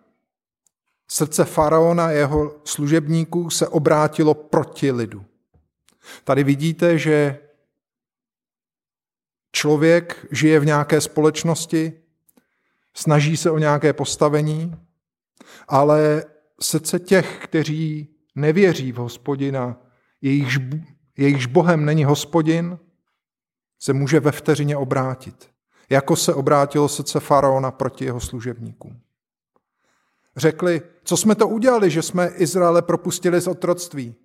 Srdce 1.14 1.46
faraona 1.46 2.06
a 2.06 2.12
jeho 2.12 2.62
služebníků 2.66 3.50
se 3.50 3.68
obrátilo 3.68 4.34
proti 4.34 4.92
lidu. 4.92 5.26
Tady 6.24 6.44
vidíte, 6.44 6.98
že 6.98 7.40
člověk 9.52 10.28
žije 10.32 10.60
v 10.60 10.66
nějaké 10.66 11.02
společnosti, 11.02 11.94
snaží 12.94 13.38
se 13.38 13.52
o 13.52 13.58
nějaké 13.58 13.94
postavení, 13.94 14.76
ale 15.68 16.24
srdce 16.62 17.00
těch, 17.00 17.40
kteří 17.44 18.16
nevěří 18.36 18.92
v 18.92 18.98
hospodina, 18.98 19.82
jejichž, 20.22 20.60
jejichž 21.18 21.46
Bohem 21.46 21.86
není 21.86 22.04
hospodin, 22.04 22.80
se 23.80 23.94
může 23.94 24.20
ve 24.20 24.32
vteřině 24.32 24.78
obrátit, 24.78 25.50
jako 25.90 26.16
se 26.16 26.34
obrátilo 26.34 26.90
srdce 26.90 27.20
faraona 27.20 27.72
proti 27.72 28.06
jeho 28.06 28.20
služebníkům. 28.20 29.02
Řekli, 30.38 30.82
co 31.04 31.18
jsme 31.18 31.36
to 31.36 31.48
udělali, 31.48 31.90
že 31.90 32.02
jsme 32.02 32.28
Izraele 32.28 32.82
propustili 32.82 33.42
z 33.42 33.48
otroctví. 33.48 34.16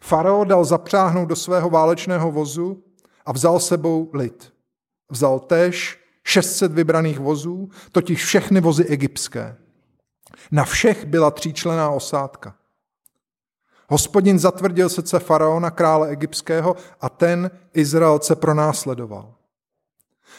Farao 0.00 0.44
dal 0.44 0.64
zapřáhnout 0.64 1.28
do 1.28 1.36
svého 1.36 1.70
válečného 1.70 2.32
vozu 2.32 2.84
a 3.26 3.32
vzal 3.32 3.60
sebou 3.60 4.10
lid. 4.14 4.52
Vzal 5.10 5.40
též 5.40 6.00
600 6.24 6.72
vybraných 6.72 7.18
vozů, 7.18 7.68
totiž 7.92 8.24
všechny 8.24 8.60
vozy 8.60 8.84
egyptské. 8.84 9.56
Na 10.50 10.64
všech 10.64 11.04
byla 11.04 11.30
tříčlená 11.30 11.90
osádka. 11.90 12.54
Hospodin 13.88 14.38
zatvrdil 14.38 14.88
srdce 14.88 15.18
faraona, 15.18 15.70
krále 15.70 16.08
egyptského, 16.08 16.76
a 17.00 17.08
ten 17.08 17.50
Izraelce 17.74 18.36
pronásledoval. 18.36 19.34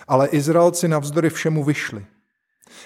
Ale 0.07 0.27
Izraelci 0.27 0.87
navzdory 0.87 1.29
všemu 1.29 1.63
vyšli. 1.63 2.05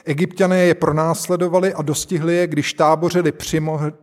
Egyptiané 0.06 0.60
je 0.60 0.76
pronásledovali 0.76 1.74
a 1.74 1.82
dostihli 1.82 2.36
je, 2.36 2.48
když 2.48 2.74
tábořili 2.74 3.32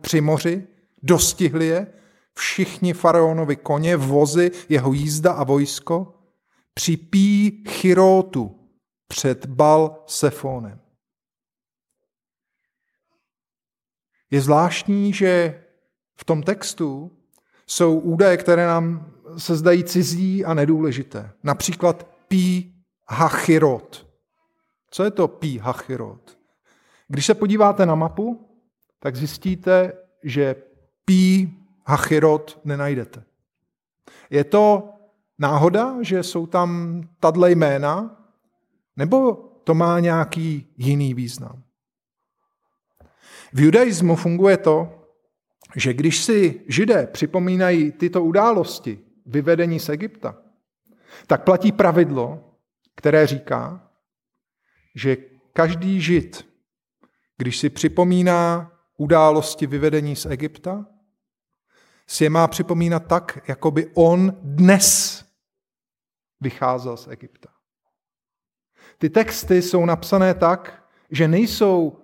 při, 0.01 0.21
moři, 0.21 0.67
dostihli 1.03 1.65
je, 1.67 1.87
všichni 2.33 2.93
faraonovi 2.93 3.55
koně, 3.55 3.97
vozy, 3.97 4.51
jeho 4.69 4.93
jízda 4.93 5.31
a 5.31 5.43
vojsko, 5.43 6.13
připí 6.73 7.63
chirótu 7.69 8.59
před 9.07 9.45
Bal 9.45 10.03
Sefonem. 10.07 10.79
Je 14.31 14.41
zvláštní, 14.41 15.13
že 15.13 15.63
v 16.15 16.25
tom 16.25 16.43
textu 16.43 17.11
jsou 17.67 17.99
údaje, 17.99 18.37
které 18.37 18.65
nám 18.65 19.13
se 19.37 19.55
zdají 19.55 19.83
cizí 19.83 20.45
a 20.45 20.53
nedůležité. 20.53 21.31
Například 21.43 22.07
pí 22.27 22.75
hachirot. 23.09 24.12
Co 24.93 25.03
je 25.03 25.11
to 25.11 25.27
pí 25.27 25.57
hachirot? 25.57 26.37
Když 27.07 27.25
se 27.25 27.33
podíváte 27.33 27.85
na 27.85 27.95
mapu, 27.95 28.49
tak 28.99 29.15
zjistíte, 29.15 29.93
že 30.23 30.55
pí 31.05 31.57
hachirot 31.85 32.59
nenajdete. 32.63 33.23
Je 34.29 34.43
to 34.43 34.93
náhoda, 35.39 35.95
že 36.01 36.23
jsou 36.23 36.45
tam 36.45 37.01
tadle 37.19 37.51
jména, 37.51 38.23
nebo 38.97 39.33
to 39.63 39.73
má 39.73 39.99
nějaký 39.99 40.73
jiný 40.77 41.13
význam? 41.13 41.63
V 43.53 43.59
judaismu 43.59 44.15
funguje 44.15 44.57
to, 44.57 45.05
že 45.75 45.93
když 45.93 46.23
si 46.23 46.61
židé 46.67 47.07
připomínají 47.07 47.91
tyto 47.91 48.23
události, 48.23 48.99
vyvedení 49.25 49.79
z 49.79 49.89
Egypta, 49.89 50.37
tak 51.27 51.43
platí 51.43 51.71
pravidlo, 51.71 52.53
které 52.95 53.27
říká, 53.27 53.89
že 54.95 55.17
každý 55.53 56.01
žid, 56.01 56.47
když 57.37 57.57
si 57.57 57.69
připomíná 57.69 58.71
události 58.97 59.67
vyvedení 59.67 60.15
z 60.15 60.25
Egypta, 60.25 60.85
si 62.07 62.23
je 62.23 62.29
má 62.29 62.47
připomínat 62.47 62.99
tak, 63.07 63.39
jako 63.47 63.71
by 63.71 63.91
on 63.93 64.37
dnes 64.41 65.25
vycházel 66.41 66.97
z 66.97 67.07
Egypta. 67.07 67.49
Ty 68.97 69.09
texty 69.09 69.61
jsou 69.61 69.85
napsané 69.85 70.33
tak, 70.33 70.83
že 71.11 71.27
nejsou 71.27 71.97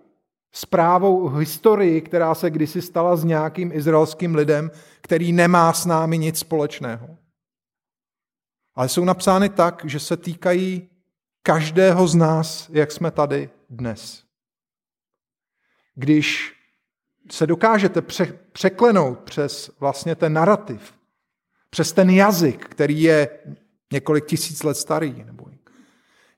zprávou 0.52 1.26
o 1.26 1.30
historii, 1.30 2.02
která 2.02 2.36
se 2.36 2.50
kdysi 2.50 2.82
stala 2.82 3.16
s 3.16 3.24
nějakým 3.24 3.72
izraelským 3.72 4.36
lidem, 4.36 4.72
který 5.02 5.34
nemá 5.34 5.74
s 5.74 5.86
námi 5.86 6.18
nic 6.18 6.40
společného. 6.40 7.18
Ale 8.76 8.90
jsou 8.90 9.06
napsány 9.06 9.50
tak, 9.50 9.82
že 9.86 10.00
se 10.00 10.18
týkají 10.18 10.90
každého 11.44 12.08
z 12.08 12.16
nás, 12.16 12.70
jak 12.74 12.92
jsme 12.92 13.12
tady 13.12 13.50
dnes. 13.70 14.24
Když 15.96 16.56
se 17.32 17.48
dokážete 17.48 18.02
překlenout 18.52 19.20
přes 19.20 19.72
vlastně 19.80 20.16
ten 20.16 20.34
narrativ, 20.34 20.94
přes 21.70 21.94
ten 21.94 22.10
jazyk, 22.10 22.66
který 22.66 23.02
je 23.02 23.40
několik 23.92 24.26
tisíc 24.26 24.64
let 24.64 24.76
starý, 24.76 25.24
nebo 25.24 25.50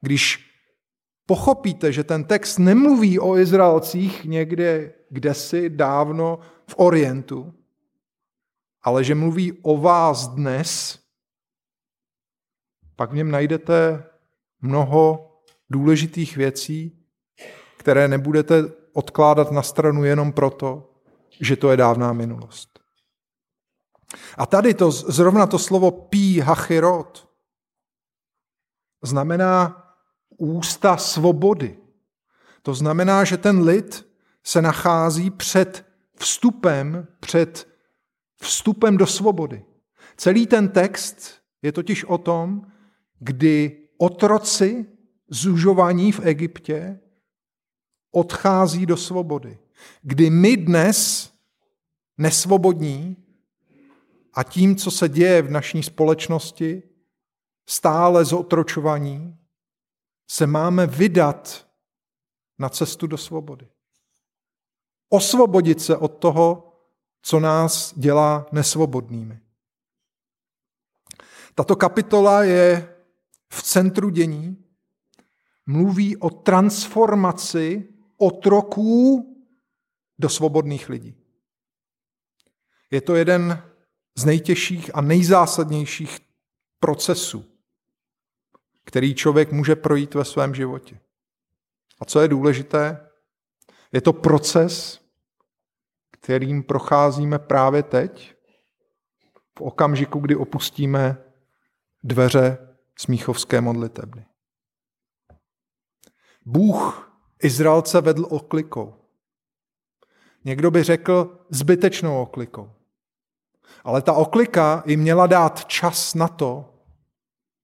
když 0.01 0.51
pochopíte, 1.25 1.91
že 1.91 2.03
ten 2.03 2.23
text 2.23 2.57
nemluví 2.57 3.19
o 3.19 3.37
Izraelcích 3.37 4.25
někde 4.25 4.93
kdesi 5.09 5.69
dávno 5.69 6.39
v 6.67 6.73
Orientu, 6.77 7.53
ale 8.83 9.03
že 9.03 9.15
mluví 9.15 9.53
o 9.61 9.77
vás 9.77 10.27
dnes, 10.27 10.99
pak 12.95 13.11
v 13.11 13.15
něm 13.15 13.31
najdete 13.31 14.03
mnoho 14.61 15.31
důležitých 15.69 16.37
věcí, 16.37 17.05
které 17.77 18.07
nebudete 18.07 18.63
odkládat 18.93 19.51
na 19.51 19.61
stranu 19.61 20.03
jenom 20.03 20.33
proto, 20.33 20.93
že 21.39 21.55
to 21.55 21.71
je 21.71 21.77
dávná 21.77 22.13
minulost. 22.13 22.79
A 24.37 24.45
tady 24.45 24.73
to, 24.73 24.91
zrovna 24.91 25.47
to 25.47 25.59
slovo 25.59 25.91
pí 25.91 26.39
hachirot 26.39 27.29
znamená 29.03 29.83
ústa 30.37 30.97
svobody. 30.97 31.77
To 32.61 32.73
znamená, 32.73 33.23
že 33.23 33.37
ten 33.37 33.61
lid 33.61 34.07
se 34.43 34.61
nachází 34.61 35.29
před 35.29 35.85
vstupem, 36.15 37.07
před 37.19 37.67
vstupem 38.41 38.97
do 38.97 39.07
svobody. 39.07 39.65
Celý 40.17 40.47
ten 40.47 40.69
text 40.69 41.41
je 41.61 41.71
totiž 41.71 42.03
o 42.03 42.17
tom, 42.17 42.61
kdy 43.19 43.80
otroci 44.01 44.85
zužovaní 45.27 46.11
v 46.11 46.19
Egyptě 46.23 46.99
odchází 48.11 48.85
do 48.85 48.97
svobody. 48.97 49.59
Kdy 50.01 50.29
my 50.29 50.57
dnes, 50.57 51.31
nesvobodní, 52.17 53.17
a 54.33 54.43
tím, 54.43 54.75
co 54.75 54.91
se 54.91 55.09
děje 55.09 55.41
v 55.41 55.51
naší 55.51 55.83
společnosti, 55.83 56.83
stále 57.69 58.25
zotročovaní, 58.25 59.37
se 60.29 60.47
máme 60.47 60.87
vydat 60.87 61.67
na 62.59 62.69
cestu 62.69 63.07
do 63.07 63.17
svobody. 63.17 63.67
Osvobodit 65.09 65.81
se 65.81 65.97
od 65.97 66.17
toho, 66.17 66.73
co 67.21 67.39
nás 67.39 67.93
dělá 67.97 68.45
nesvobodnými. 68.51 69.39
Tato 71.55 71.75
kapitola 71.75 72.43
je 72.43 72.90
v 73.51 73.63
centru 73.63 74.09
dění, 74.09 74.63
mluví 75.65 76.17
o 76.17 76.29
transformaci 76.29 77.89
otroků 78.17 79.27
do 80.19 80.29
svobodných 80.29 80.89
lidí. 80.89 81.15
Je 82.91 83.01
to 83.01 83.15
jeden 83.15 83.63
z 84.15 84.25
nejtěžších 84.25 84.95
a 84.95 85.01
nejzásadnějších 85.01 86.19
procesů 86.79 87.51
který 88.91 89.15
člověk 89.15 89.51
může 89.51 89.75
projít 89.75 90.13
ve 90.15 90.25
svém 90.25 90.55
životě. 90.55 90.99
A 91.99 92.05
co 92.05 92.19
je 92.21 92.27
důležité? 92.27 93.07
Je 93.91 94.01
to 94.01 94.13
proces, 94.13 95.01
kterým 96.11 96.63
procházíme 96.63 97.39
právě 97.39 97.83
teď, 97.83 98.35
v 99.57 99.61
okamžiku, 99.61 100.19
kdy 100.19 100.35
opustíme 100.35 101.17
dveře 102.03 102.70
smíchovské 103.01 103.61
modlitebny. 103.61 104.25
Bůh 106.45 107.11
Izraelce 107.43 108.01
vedl 108.01 108.27
oklikou. 108.29 108.95
Někdo 110.45 110.71
by 110.71 110.83
řekl 110.83 111.45
zbytečnou 111.49 112.21
oklikou. 112.21 112.71
Ale 113.83 114.01
ta 114.01 114.13
oklika 114.13 114.83
jim 114.85 114.99
měla 114.99 115.27
dát 115.27 115.65
čas 115.65 116.13
na 116.13 116.27
to, 116.27 116.73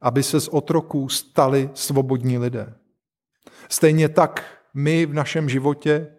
aby 0.01 0.23
se 0.23 0.41
z 0.41 0.47
otroků 0.47 1.09
stali 1.09 1.69
svobodní 1.73 2.37
lidé. 2.37 2.79
Stejně 3.69 4.09
tak 4.09 4.61
my 4.73 5.05
v 5.05 5.13
našem 5.13 5.49
životě 5.49 6.17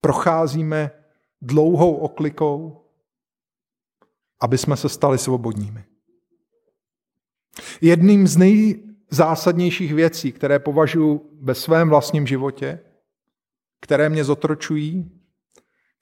procházíme 0.00 0.90
dlouhou 1.40 1.94
oklikou, 1.94 2.84
aby 4.40 4.58
jsme 4.58 4.76
se 4.76 4.88
stali 4.88 5.18
svobodními. 5.18 5.91
Jedním 7.80 8.26
z 8.26 8.36
nejzásadnějších 8.36 9.94
věcí, 9.94 10.32
které 10.32 10.58
považuji 10.58 11.30
ve 11.40 11.54
svém 11.54 11.88
vlastním 11.88 12.26
životě, 12.26 12.80
které 13.80 14.08
mě 14.08 14.24
zotročují, 14.24 15.10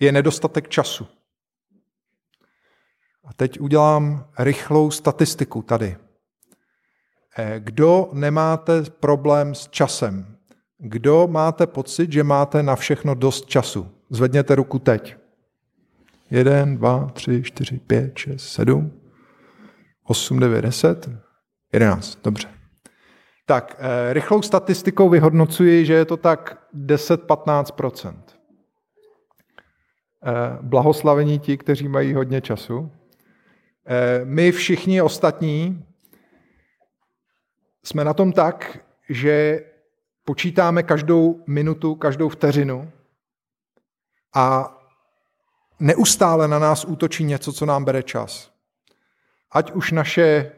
je 0.01 0.13
nedostatek 0.13 0.69
času. 0.69 1.07
A 3.25 3.33
teď 3.33 3.61
udělám 3.61 4.27
rychlou 4.39 4.91
statistiku 4.91 5.63
tady. 5.63 5.97
Eh, 7.39 7.61
kdo 7.61 8.11
nemáte 8.13 8.83
problém 8.83 9.55
s 9.55 9.69
časem? 9.69 10.37
Kdo 10.79 11.27
máte 11.31 11.67
pocit, 11.67 12.13
že 12.13 12.25
máte 12.25 12.63
na 12.63 12.77
všechno 12.77 13.15
dost 13.15 13.47
času? 13.47 13.91
Zvedněte 14.11 14.55
ruku 14.55 14.79
teď. 14.79 15.17
Jeden, 16.31 16.77
dva, 16.77 17.11
tři, 17.13 17.43
čtyři, 17.43 17.79
pět, 17.79 18.19
šest, 18.19 18.49
sedm, 18.49 18.93
osm, 20.05 20.39
devět, 20.39 20.63
deset, 20.63 21.11
jedenáct. 21.73 22.19
Dobře. 22.25 22.49
Tak, 23.47 23.77
eh, 23.79 24.13
rychlou 24.13 24.43
statistikou 24.43 25.09
vyhodnocuji, 25.09 25.87
že 25.87 25.95
je 25.95 26.05
to 26.05 26.17
tak 26.17 26.59
10-15 26.73 28.37
eh, 30.23 30.59
Blahoslavení 30.63 31.39
ti, 31.39 31.57
kteří 31.57 31.89
mají 31.89 32.15
hodně 32.15 32.41
času. 32.41 32.93
My 34.25 34.53
všichni 34.53 35.03
ostatní 35.03 35.85
jsme 37.83 38.05
na 38.05 38.15
tom 38.15 38.33
tak, 38.33 38.79
že 39.09 39.65
počítáme 40.25 40.83
každou 40.83 41.45
minutu, 41.47 41.95
každou 41.95 42.29
vteřinu 42.29 42.93
a 44.35 44.77
neustále 45.81 46.49
na 46.49 46.59
nás 46.59 46.85
útočí 46.85 47.25
něco, 47.25 47.53
co 47.53 47.67
nám 47.67 47.85
bere 47.85 48.03
čas. 48.03 48.51
Ať 49.51 49.73
už 49.73 49.93
naše 49.93 50.53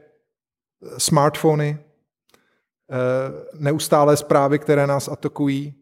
smartfony, 0.99 1.79
eh, 1.79 2.97
neustálé 3.59 4.17
zprávy, 4.17 4.59
které 4.59 4.87
nás 4.87 5.09
atakují, 5.09 5.75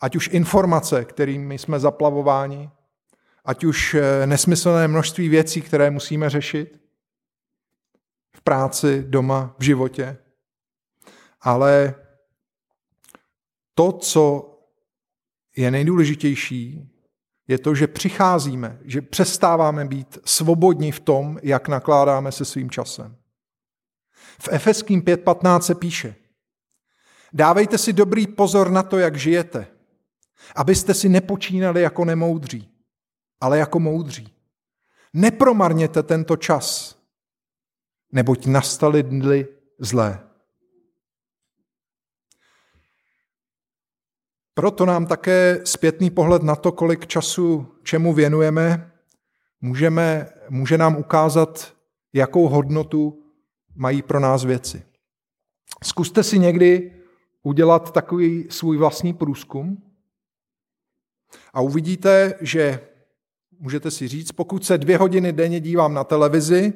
ať 0.00 0.16
už 0.16 0.28
informace, 0.32 1.04
kterými 1.04 1.58
jsme 1.58 1.80
zaplavováni, 1.80 2.70
ať 3.44 3.64
už 3.64 3.94
eh, 3.94 4.26
nesmyslné 4.26 4.88
množství 4.88 5.28
věcí, 5.28 5.60
které 5.60 5.90
musíme 5.90 6.30
řešit 6.30 6.80
v 8.36 8.40
práci, 8.42 9.04
doma, 9.08 9.54
v 9.58 9.62
životě, 9.62 10.16
ale 11.40 11.94
to, 13.74 13.92
co 13.92 14.50
je 15.56 15.70
nejdůležitější, 15.70 16.90
je 17.48 17.58
to, 17.58 17.74
že 17.74 17.86
přicházíme, 17.86 18.78
že 18.84 19.02
přestáváme 19.02 19.84
být 19.84 20.18
svobodní 20.24 20.92
v 20.92 21.00
tom, 21.00 21.38
jak 21.42 21.68
nakládáme 21.68 22.32
se 22.32 22.44
svým 22.44 22.70
časem. 22.70 23.16
V 24.38 24.48
Efeským 24.52 25.02
5.15 25.02 25.60
se 25.60 25.74
píše, 25.74 26.14
dávejte 27.32 27.78
si 27.78 27.92
dobrý 27.92 28.26
pozor 28.26 28.70
na 28.70 28.82
to, 28.82 28.98
jak 28.98 29.16
žijete, 29.16 29.66
abyste 30.56 30.94
si 30.94 31.08
nepočínali 31.08 31.82
jako 31.82 32.04
nemoudří, 32.04 32.70
ale 33.40 33.58
jako 33.58 33.80
moudří. 33.80 34.34
Nepromarněte 35.12 36.02
tento 36.02 36.36
čas, 36.36 36.96
neboť 38.12 38.46
nastaly 38.46 39.02
dny 39.02 39.46
zlé. 39.78 40.20
Proto 44.54 44.86
nám 44.86 45.06
také 45.06 45.60
zpětný 45.64 46.10
pohled 46.10 46.42
na 46.42 46.56
to, 46.56 46.72
kolik 46.72 47.06
času 47.06 47.74
čemu 47.82 48.12
věnujeme, 48.12 48.92
můžeme, 49.60 50.28
může 50.48 50.78
nám 50.78 50.96
ukázat, 50.96 51.74
jakou 52.12 52.48
hodnotu 52.48 53.23
mají 53.74 54.02
pro 54.02 54.20
nás 54.20 54.44
věci. 54.44 54.82
Zkuste 55.82 56.22
si 56.22 56.38
někdy 56.38 56.92
udělat 57.42 57.92
takový 57.92 58.46
svůj 58.50 58.76
vlastní 58.76 59.14
průzkum 59.14 59.82
a 61.52 61.60
uvidíte, 61.60 62.34
že 62.40 62.80
můžete 63.58 63.90
si 63.90 64.08
říct, 64.08 64.32
pokud 64.32 64.64
se 64.64 64.78
dvě 64.78 64.98
hodiny 64.98 65.32
denně 65.32 65.60
dívám 65.60 65.94
na 65.94 66.04
televizi, 66.04 66.72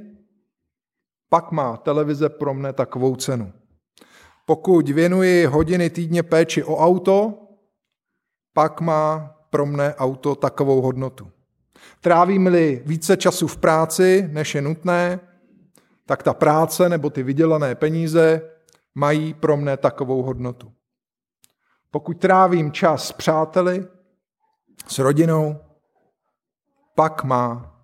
pak 1.29 1.53
má 1.53 1.77
televize 1.77 2.29
pro 2.29 2.55
mne 2.55 2.73
takovou 2.73 3.17
cenu. 3.17 3.53
Pokud 4.47 4.89
věnuji 4.89 5.47
hodiny 5.47 5.91
týdně 5.91 6.23
péči 6.23 6.65
o 6.65 6.77
auto, 6.77 7.43
pak 8.53 8.81
má 8.81 9.35
pro 9.51 9.67
mne 9.67 9.95
auto 9.95 10.35
takovou 10.35 10.81
hodnotu. 10.81 11.31
Trávím-li 12.01 12.83
více 12.87 13.17
času 13.17 13.47
v 13.47 13.57
práci, 13.57 14.29
než 14.33 14.55
je 14.55 14.63
nutné, 14.63 15.21
tak 16.09 16.23
ta 16.23 16.35
práce 16.35 16.89
nebo 16.89 17.11
ty 17.11 17.23
vydělané 17.23 17.75
peníze 17.75 18.51
mají 18.95 19.35
pro 19.35 19.57
mne 19.57 19.77
takovou 19.77 20.23
hodnotu. 20.23 20.73
Pokud 21.91 22.21
trávím 22.21 22.73
čas 22.73 23.09
s 23.09 23.13
přáteli, 23.13 23.89
s 24.87 24.99
rodinou, 24.99 25.61
pak 26.95 27.25
má, 27.25 27.77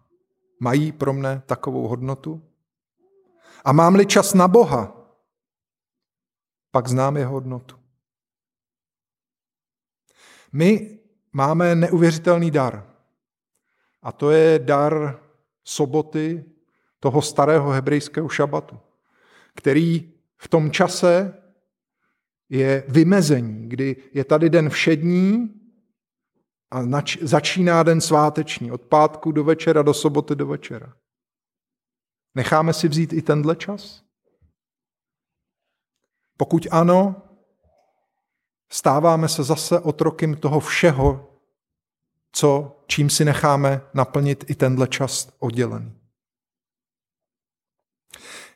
mají 0.60 0.92
pro 0.92 1.12
mne 1.12 1.42
takovou 1.46 1.88
hodnotu. 1.88 2.42
A 3.64 3.72
mám-li 3.72 4.06
čas 4.06 4.34
na 4.34 4.48
Boha, 4.48 4.96
pak 6.70 6.88
znám 6.88 7.16
jeho 7.16 7.32
hodnotu. 7.32 7.76
My 10.52 10.98
máme 11.32 11.74
neuvěřitelný 11.74 12.50
dar. 12.50 12.90
A 14.02 14.12
to 14.12 14.30
je 14.30 14.58
dar 14.58 15.20
soboty, 15.64 16.54
toho 17.05 17.23
starého 17.23 17.71
hebrejského 17.71 18.29
šabatu, 18.29 18.81
který 19.55 20.12
v 20.37 20.49
tom 20.49 20.71
čase 20.71 21.43
je 22.49 22.85
vymezení, 22.88 23.69
kdy 23.69 23.97
je 24.12 24.25
tady 24.25 24.51
den 24.51 24.71
všední 24.71 25.55
a 26.71 26.83
začíná 27.21 27.83
den 27.83 28.01
sváteční, 28.01 28.73
od 28.73 28.83
pátku 28.83 29.33
do 29.33 29.45
večera, 29.45 29.83
do 29.83 29.95
soboty 29.95 30.35
do 30.35 30.47
večera. 30.47 30.97
Necháme 32.35 32.73
si 32.73 32.88
vzít 32.88 33.12
i 33.12 33.23
tenhle 33.23 33.57
čas? 33.57 34.03
Pokud 36.37 36.67
ano, 36.71 37.23
stáváme 38.73 39.29
se 39.29 39.43
zase 39.43 39.81
otrokem 39.81 40.37
toho 40.37 40.61
všeho, 40.61 41.38
co, 42.33 42.81
čím 42.87 43.11
si 43.11 43.25
necháme 43.25 43.81
naplnit 43.95 44.51
i 44.51 44.55
tenhle 44.55 44.88
čas 44.88 45.29
oddělený. 45.38 46.04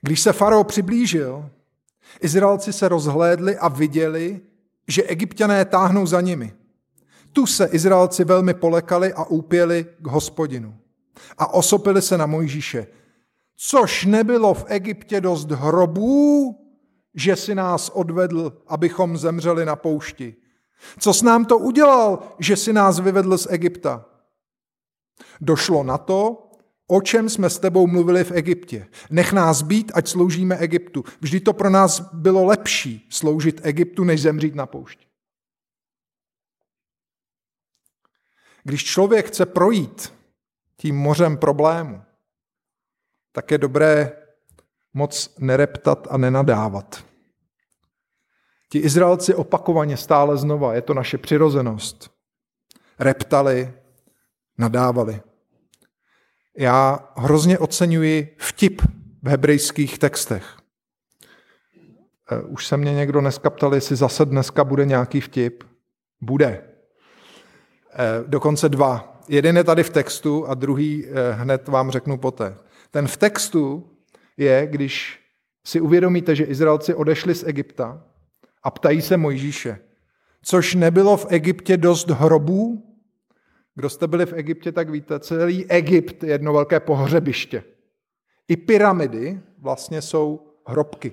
Když 0.00 0.20
se 0.20 0.32
farao 0.32 0.64
přiblížil, 0.64 1.50
Izraelci 2.20 2.72
se 2.72 2.88
rozhlédli 2.88 3.56
a 3.56 3.68
viděli, 3.68 4.40
že 4.88 5.02
egyptiané 5.02 5.64
táhnou 5.64 6.06
za 6.06 6.20
nimi. 6.20 6.52
Tu 7.32 7.46
se 7.46 7.66
Izraelci 7.66 8.24
velmi 8.24 8.54
polekali 8.54 9.12
a 9.12 9.24
úpěli 9.24 9.86
k 9.98 10.06
hospodinu. 10.06 10.74
A 11.38 11.54
osopili 11.54 12.02
se 12.02 12.18
na 12.18 12.26
Mojžíše. 12.26 12.86
Což 13.56 14.04
nebylo 14.04 14.54
v 14.54 14.64
Egyptě 14.68 15.20
dost 15.20 15.50
hrobů, 15.50 16.56
že 17.14 17.36
si 17.36 17.54
nás 17.54 17.88
odvedl, 17.88 18.62
abychom 18.66 19.16
zemřeli 19.16 19.64
na 19.64 19.76
poušti. 19.76 20.36
Co 20.98 21.14
s 21.14 21.22
nám 21.22 21.44
to 21.44 21.58
udělal, 21.58 22.18
že 22.38 22.56
si 22.56 22.72
nás 22.72 23.00
vyvedl 23.00 23.38
z 23.38 23.46
Egypta? 23.50 24.04
Došlo 25.40 25.82
na 25.82 25.98
to, 25.98 26.47
o 26.88 27.00
čem 27.02 27.28
jsme 27.28 27.50
s 27.50 27.58
tebou 27.58 27.86
mluvili 27.86 28.24
v 28.24 28.32
Egyptě. 28.32 28.88
Nech 29.10 29.32
nás 29.32 29.62
být, 29.62 29.92
ať 29.94 30.08
sloužíme 30.08 30.56
Egyptu. 30.56 31.04
Vždy 31.20 31.40
to 31.40 31.52
pro 31.52 31.70
nás 31.70 32.14
bylo 32.14 32.44
lepší 32.44 33.06
sloužit 33.10 33.60
Egyptu, 33.64 34.04
než 34.04 34.22
zemřít 34.22 34.54
na 34.54 34.66
poušti. 34.66 35.06
Když 38.64 38.84
člověk 38.84 39.26
chce 39.26 39.46
projít 39.46 40.14
tím 40.76 40.96
mořem 40.96 41.36
problému, 41.36 42.02
tak 43.32 43.50
je 43.50 43.58
dobré 43.58 44.12
moc 44.94 45.34
nereptat 45.38 46.06
a 46.10 46.16
nenadávat. 46.16 47.04
Ti 48.68 48.78
Izraelci 48.78 49.34
opakovaně 49.34 49.96
stále 49.96 50.36
znova, 50.36 50.74
je 50.74 50.82
to 50.82 50.94
naše 50.94 51.18
přirozenost, 51.18 52.10
reptali, 52.98 53.74
nadávali. 54.58 55.20
Já 56.60 57.08
hrozně 57.16 57.58
oceňuji 57.58 58.34
vtip 58.38 58.82
v 59.22 59.28
hebrejských 59.28 59.98
textech. 59.98 60.56
Eh, 62.30 62.40
už 62.40 62.66
se 62.66 62.76
mě 62.76 62.94
někdo 62.94 63.20
dneska 63.20 63.50
ptal, 63.50 63.74
jestli 63.74 63.96
zase 63.96 64.24
dneska 64.24 64.64
bude 64.64 64.86
nějaký 64.86 65.20
vtip. 65.20 65.64
Bude. 66.20 66.62
Eh, 67.92 68.24
dokonce 68.26 68.68
dva. 68.68 69.20
Jeden 69.28 69.56
je 69.56 69.64
tady 69.64 69.82
v 69.82 69.90
textu 69.90 70.48
a 70.48 70.54
druhý 70.54 71.06
eh, 71.06 71.32
hned 71.32 71.68
vám 71.68 71.90
řeknu 71.90 72.18
poté. 72.18 72.56
Ten 72.90 73.06
v 73.08 73.16
textu 73.16 73.90
je, 74.36 74.66
když 74.70 75.20
si 75.64 75.80
uvědomíte, 75.80 76.36
že 76.36 76.44
Izraelci 76.44 76.94
odešli 76.94 77.34
z 77.34 77.44
Egypta 77.46 78.02
a 78.62 78.70
ptají 78.70 79.02
se 79.02 79.16
Mojžíše, 79.16 79.78
což 80.42 80.74
nebylo 80.74 81.16
v 81.16 81.26
Egyptě 81.28 81.76
dost 81.76 82.10
hrobů? 82.10 82.87
Kdo 83.78 83.90
jste 83.90 84.06
byli 84.06 84.26
v 84.26 84.32
Egyptě, 84.32 84.72
tak 84.72 84.90
víte, 84.90 85.20
celý 85.20 85.66
Egypt 85.66 86.22
je 86.22 86.30
jedno 86.30 86.52
velké 86.52 86.80
pohřebiště. 86.80 87.62
I 88.48 88.56
pyramidy 88.56 89.40
vlastně 89.58 90.02
jsou 90.02 90.40
hrobky. 90.66 91.12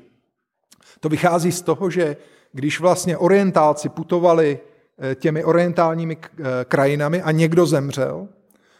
To 0.99 1.09
vychází 1.09 1.51
z 1.51 1.61
toho, 1.61 1.89
že 1.89 2.17
když 2.51 2.79
vlastně 2.79 3.17
orientálci 3.17 3.89
putovali 3.89 4.59
eh, 4.99 5.15
těmi 5.15 5.43
orientálními 5.43 6.17
eh, 6.17 6.43
krajinami 6.65 7.21
a 7.21 7.31
někdo 7.31 7.65
zemřel, 7.65 8.27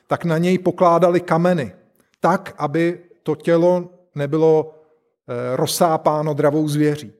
tak 0.08 0.26
na 0.26 0.38
něj 0.38 0.58
pokládali 0.58 1.20
kameny, 1.20 1.74
tak, 2.20 2.56
aby 2.58 3.00
to 3.24 3.36
tělo 3.36 3.90
nebylo 4.16 4.74
eh, 4.74 5.56
rozsápáno 5.56 6.34
dravou 6.34 6.68
zvěří. 6.68 7.14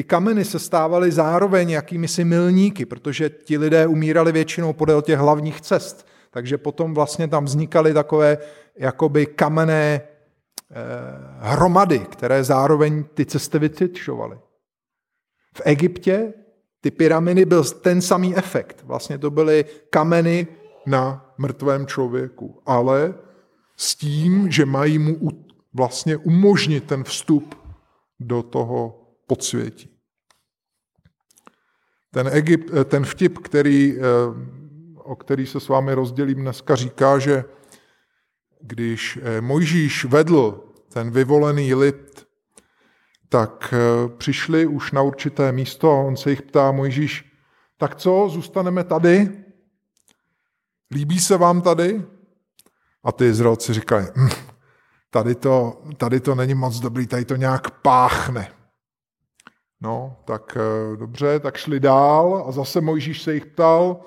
Ty 0.00 0.04
kameny 0.04 0.44
se 0.44 0.58
stávaly 0.58 1.12
zároveň 1.12 1.70
jakými 1.70 2.08
si 2.08 2.24
milníky, 2.24 2.86
protože 2.86 3.30
ti 3.30 3.58
lidé 3.58 3.86
umírali 3.86 4.32
většinou 4.32 4.72
podél 4.72 5.02
těch 5.02 5.18
hlavních 5.18 5.60
cest. 5.60 6.06
Takže 6.30 6.58
potom 6.58 6.94
vlastně 6.94 7.28
tam 7.28 7.44
vznikaly 7.44 7.94
takové 7.94 8.38
jakoby 8.76 9.26
kamenné 9.26 10.00
eh, 10.00 10.06
hromady, 11.38 11.98
které 11.98 12.44
zároveň 12.44 13.04
ty 13.14 13.26
cesty 13.26 13.58
vycvičovaly. 13.58 14.38
V 15.54 15.62
Egyptě 15.64 16.32
ty 16.80 16.90
pyramidy 16.90 17.44
byl 17.44 17.64
ten 17.64 18.00
samý 18.00 18.36
efekt. 18.36 18.82
Vlastně 18.84 19.18
to 19.18 19.30
byly 19.30 19.64
kameny 19.90 20.46
na 20.86 21.34
mrtvém 21.38 21.86
člověku, 21.86 22.62
ale 22.66 23.14
s 23.76 23.96
tím, 23.96 24.50
že 24.50 24.66
mají 24.66 24.98
mu 24.98 25.16
vlastně 25.74 26.16
umožnit 26.16 26.84
ten 26.84 27.04
vstup 27.04 27.54
do 28.20 28.42
toho 28.42 28.99
podsvětí. 29.30 29.88
Ten, 32.10 32.26
Egypt, 32.32 32.70
eh, 32.74 32.84
ten 32.84 33.04
vtip, 33.04 33.38
který, 33.38 33.94
eh, 33.94 34.02
o 34.94 35.16
který 35.16 35.46
se 35.46 35.60
s 35.60 35.68
vámi 35.68 35.94
rozdělím 35.94 36.42
dneska, 36.42 36.74
říká, 36.74 37.18
že 37.18 37.44
když 38.60 39.18
eh, 39.22 39.40
Mojžíš 39.40 40.04
vedl 40.04 40.64
ten 40.92 41.10
vyvolený 41.10 41.74
lid, 41.74 42.26
tak 43.28 43.74
přišli 44.18 44.66
už 44.66 44.92
na 44.92 45.02
určité 45.02 45.52
místo 45.52 45.90
a 45.90 46.02
on 46.02 46.16
se 46.16 46.30
jich 46.30 46.42
ptá, 46.42 46.72
Mojžíš, 46.72 47.24
tak 47.78 47.94
co, 47.94 48.28
zůstaneme 48.28 48.84
tady? 48.84 49.30
líbí 50.90 51.20
se 51.20 51.36
vám 51.38 51.62
tady? 51.62 52.02
A 53.04 53.12
ty 53.12 53.26
Izraelci 53.26 53.74
říkají, 53.74 54.06
hm, 54.16 54.28
tady, 55.10 55.34
to, 55.34 55.82
tady 55.96 56.20
to 56.20 56.34
není 56.34 56.54
moc 56.54 56.80
dobrý, 56.80 57.06
tady 57.06 57.24
to 57.24 57.36
nějak 57.36 57.70
páchne. 57.70 58.59
No, 59.82 60.16
tak 60.24 60.56
eh, 60.56 60.96
dobře, 60.96 61.40
tak 61.40 61.56
šli 61.56 61.80
dál 61.80 62.44
a 62.48 62.52
zase 62.52 62.80
Mojžíš 62.80 63.22
se 63.22 63.34
jich 63.34 63.46
ptal, 63.46 64.00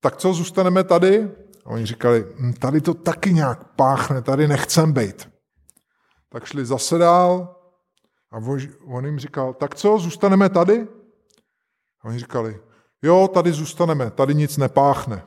tak 0.00 0.16
co, 0.16 0.32
zůstaneme 0.32 0.84
tady? 0.84 1.30
A 1.64 1.70
oni 1.70 1.86
říkali, 1.86 2.26
hm, 2.38 2.52
tady 2.52 2.80
to 2.80 2.94
taky 2.94 3.34
nějak 3.34 3.64
páchne, 3.64 4.22
tady 4.22 4.48
nechcem 4.48 4.92
být. 4.92 5.28
Tak 6.28 6.44
šli 6.44 6.66
zase 6.66 6.98
dál 6.98 7.56
a 8.30 8.36
on 8.84 9.06
jim 9.06 9.18
říkal, 9.18 9.54
tak 9.54 9.74
co, 9.74 9.98
zůstaneme 9.98 10.48
tady? 10.48 10.88
A 12.00 12.04
oni 12.04 12.18
říkali, 12.18 12.60
jo, 13.02 13.28
tady 13.28 13.52
zůstaneme, 13.52 14.10
tady 14.10 14.34
nic 14.34 14.56
nepáchne. 14.56 15.22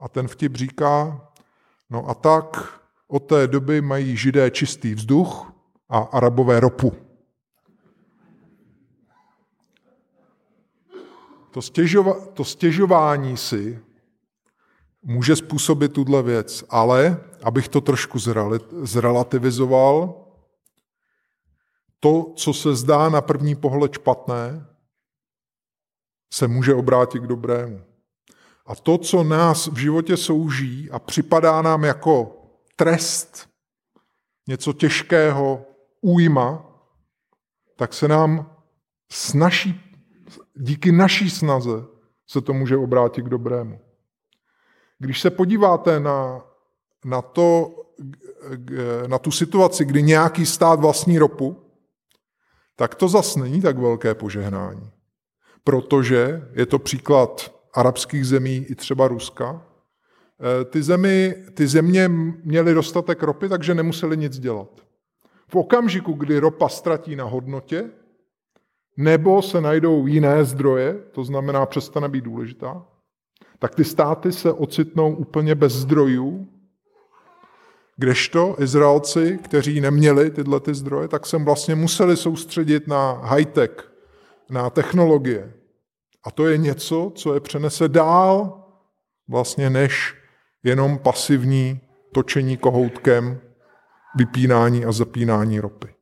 A 0.00 0.08
ten 0.08 0.28
vtip 0.28 0.56
říká, 0.56 1.28
no 1.90 2.10
a 2.10 2.14
tak 2.14 2.80
od 3.08 3.18
té 3.18 3.46
doby 3.46 3.80
mají 3.80 4.16
židé 4.16 4.50
čistý 4.50 4.94
vzduch 4.94 5.52
a 5.88 5.98
arabové 5.98 6.60
ropu. 6.60 7.07
To, 11.58 11.62
stěžova, 11.62 12.26
to 12.26 12.44
stěžování 12.44 13.36
si 13.36 13.80
může 15.02 15.36
způsobit 15.36 15.92
tuhle 15.92 16.22
věc, 16.22 16.64
ale, 16.70 17.24
abych 17.42 17.68
to 17.68 17.80
trošku 17.80 18.18
zrelativizoval, 18.82 20.24
to, 22.00 22.32
co 22.36 22.52
se 22.52 22.74
zdá 22.74 23.08
na 23.08 23.20
první 23.20 23.54
pohled 23.54 23.92
špatné, 23.92 24.66
se 26.32 26.48
může 26.48 26.74
obrátit 26.74 27.20
k 27.20 27.26
dobrému. 27.26 27.82
A 28.66 28.74
to, 28.74 28.98
co 28.98 29.24
nás 29.24 29.66
v 29.66 29.76
životě 29.76 30.16
souží 30.16 30.90
a 30.90 30.98
připadá 30.98 31.62
nám 31.62 31.84
jako 31.84 32.42
trest, 32.76 33.48
něco 34.48 34.72
těžkého, 34.72 35.66
újma, 36.00 36.64
tak 37.76 37.94
se 37.94 38.08
nám 38.08 38.56
s 39.10 39.34
naší, 39.34 39.87
díky 40.58 40.92
naší 40.92 41.30
snaze 41.30 41.84
se 42.26 42.40
to 42.40 42.52
může 42.52 42.76
obrátit 42.76 43.22
k 43.22 43.28
dobrému. 43.28 43.80
Když 44.98 45.20
se 45.20 45.30
podíváte 45.30 46.00
na, 46.00 46.44
na, 47.04 47.22
to, 47.22 47.74
na 49.06 49.18
tu 49.18 49.30
situaci, 49.30 49.84
kdy 49.84 50.02
nějaký 50.02 50.46
stát 50.46 50.80
vlastní 50.80 51.18
ropu, 51.18 51.56
tak 52.76 52.94
to 52.94 53.08
zas 53.08 53.36
není 53.36 53.62
tak 53.62 53.78
velké 53.78 54.14
požehnání. 54.14 54.90
Protože 55.64 56.48
je 56.52 56.66
to 56.66 56.78
příklad 56.78 57.54
arabských 57.74 58.26
zemí 58.26 58.56
i 58.68 58.74
třeba 58.74 59.08
Ruska. 59.08 59.62
Eh, 60.40 60.64
ty, 60.64 60.82
zemi, 60.82 61.34
ty 61.54 61.66
země 61.66 62.08
měly 62.44 62.74
dostatek 62.74 63.22
ropy, 63.22 63.48
takže 63.48 63.74
nemuseli 63.74 64.16
nic 64.16 64.38
dělat. 64.38 64.68
V 65.48 65.56
okamžiku, 65.56 66.12
kdy 66.12 66.38
ropa 66.38 66.68
ztratí 66.68 67.16
na 67.16 67.24
hodnotě, 67.24 67.90
nebo 68.98 69.42
se 69.42 69.60
najdou 69.60 70.06
jiné 70.06 70.44
zdroje, 70.44 70.94
to 71.12 71.24
znamená 71.24 71.66
přestane 71.66 72.08
být 72.08 72.24
důležitá, 72.24 72.86
tak 73.58 73.74
ty 73.74 73.84
státy 73.84 74.32
se 74.32 74.52
ocitnou 74.52 75.14
úplně 75.14 75.54
bez 75.54 75.72
zdrojů, 75.72 76.48
kdežto 77.96 78.56
Izraelci, 78.58 79.38
kteří 79.44 79.80
neměli 79.80 80.30
tyhle 80.30 80.60
ty 80.60 80.74
zdroje, 80.74 81.08
tak 81.08 81.26
se 81.26 81.38
vlastně 81.38 81.74
museli 81.74 82.16
soustředit 82.16 82.86
na 82.88 83.12
high-tech, 83.12 83.92
na 84.50 84.70
technologie. 84.70 85.52
A 86.24 86.30
to 86.30 86.46
je 86.46 86.58
něco, 86.58 87.12
co 87.14 87.34
je 87.34 87.40
přenese 87.40 87.88
dál 87.88 88.64
vlastně 89.28 89.70
než 89.70 90.14
jenom 90.62 90.98
pasivní 90.98 91.80
točení 92.12 92.56
kohoutkem, 92.56 93.40
vypínání 94.16 94.84
a 94.84 94.92
zapínání 94.92 95.60
ropy. 95.60 95.97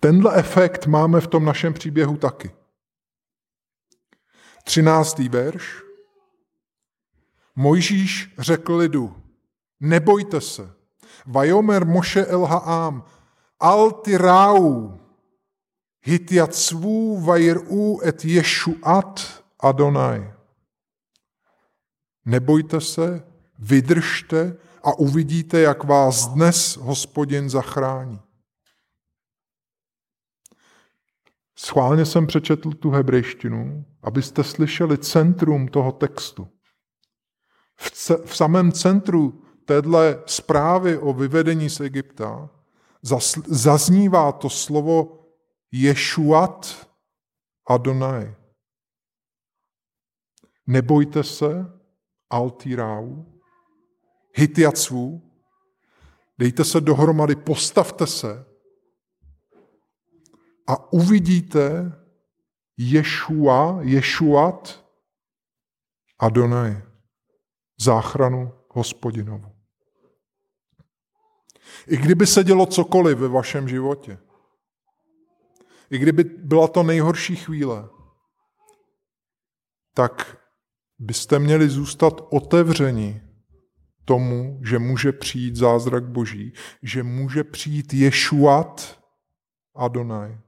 Tenhle 0.00 0.36
efekt 0.36 0.86
máme 0.86 1.20
v 1.20 1.26
tom 1.26 1.44
našem 1.44 1.74
příběhu 1.74 2.16
taky. 2.16 2.50
Třináctý 4.64 5.28
verš. 5.28 5.82
Mojžíš 7.56 8.34
řekl 8.38 8.76
lidu, 8.76 9.16
nebojte 9.80 10.40
se. 10.40 10.74
Vajomer 11.26 11.86
Moše 11.86 12.26
Elhaám, 12.26 13.04
altirau, 13.60 14.98
hitjacvu 16.02 17.20
vajr'u 17.20 18.00
et 18.06 18.24
Ješuat 18.24 19.44
Adonai. 19.60 20.32
Nebojte 22.24 22.80
se, 22.80 23.26
vydržte 23.58 24.56
a 24.82 24.98
uvidíte, 24.98 25.60
jak 25.60 25.84
vás 25.84 26.26
dnes 26.26 26.76
hospodin 26.76 27.50
zachrání. 27.50 28.23
Schválně 31.58 32.06
jsem 32.06 32.26
přečetl 32.26 32.70
tu 32.70 32.90
hebrejštinu, 32.90 33.84
abyste 34.02 34.44
slyšeli 34.44 34.98
centrum 34.98 35.68
toho 35.68 35.92
textu. 35.92 36.48
V, 37.76 37.90
ce, 37.90 38.16
v 38.16 38.36
samém 38.36 38.72
centru 38.72 39.42
téhle 39.64 40.22
zprávy 40.26 40.98
o 40.98 41.12
vyvedení 41.12 41.70
z 41.70 41.80
Egypta 41.80 42.50
zaznívá 43.46 44.32
to 44.32 44.50
slovo 44.50 45.26
Ješuat 45.72 46.88
Adonai. 47.68 48.34
Nebojte 50.66 51.22
se, 51.22 51.66
Altirau, 52.30 53.24
Hitiacvu, 54.36 55.30
dejte 56.38 56.64
se 56.64 56.80
dohromady, 56.80 57.36
postavte 57.36 58.06
se 58.06 58.53
a 60.66 60.92
uvidíte 60.92 61.92
Ješua, 62.76 63.78
Ješuat 63.82 64.84
Adonai, 66.18 66.82
záchranu 67.80 68.52
hospodinovu. 68.70 69.54
I 71.86 71.96
kdyby 71.96 72.26
se 72.26 72.44
dělo 72.44 72.66
cokoliv 72.66 73.18
ve 73.18 73.28
vašem 73.28 73.68
životě, 73.68 74.18
i 75.90 75.98
kdyby 75.98 76.24
byla 76.24 76.68
to 76.68 76.82
nejhorší 76.82 77.36
chvíle, 77.36 77.88
tak 79.94 80.38
byste 80.98 81.38
měli 81.38 81.68
zůstat 81.68 82.20
otevřeni 82.30 83.22
tomu, 84.04 84.60
že 84.64 84.78
může 84.78 85.12
přijít 85.12 85.56
zázrak 85.56 86.04
Boží, 86.04 86.52
že 86.82 87.02
může 87.02 87.44
přijít 87.44 87.94
Ješuat 87.94 89.00
Adonai. 89.74 90.38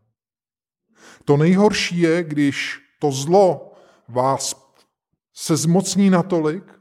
To 1.24 1.36
nejhorší 1.36 1.98
je, 1.98 2.24
když 2.24 2.80
to 2.98 3.12
zlo 3.12 3.72
vás 4.08 4.72
se 5.34 5.56
zmocní 5.56 6.10
natolik, 6.10 6.80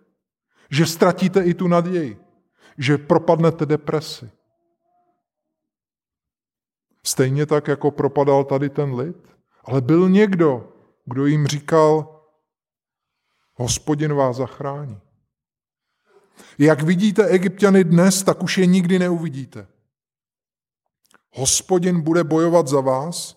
že 0.71 0.85
ztratíte 0.85 1.43
i 1.43 1.53
tu 1.53 1.67
naději, 1.67 2.17
že 2.77 2.97
propadnete 2.97 3.65
depresi. 3.65 4.29
Stejně 7.03 7.45
tak, 7.45 7.67
jako 7.67 7.91
propadal 7.91 8.43
tady 8.43 8.69
ten 8.69 8.95
lid. 8.95 9.35
Ale 9.63 9.81
byl 9.81 10.09
někdo, 10.09 10.73
kdo 11.05 11.25
jim 11.25 11.47
říkal, 11.47 12.21
hospodin 13.53 14.13
vás 14.13 14.35
zachrání. 14.35 14.99
Jak 16.57 16.81
vidíte 16.81 17.27
egyptiany 17.27 17.83
dnes, 17.83 18.23
tak 18.23 18.43
už 18.43 18.57
je 18.57 18.65
nikdy 18.65 18.99
neuvidíte. 18.99 19.67
Hospodin 21.33 22.01
bude 22.01 22.23
bojovat 22.23 22.67
za 22.67 22.81
vás 22.81 23.34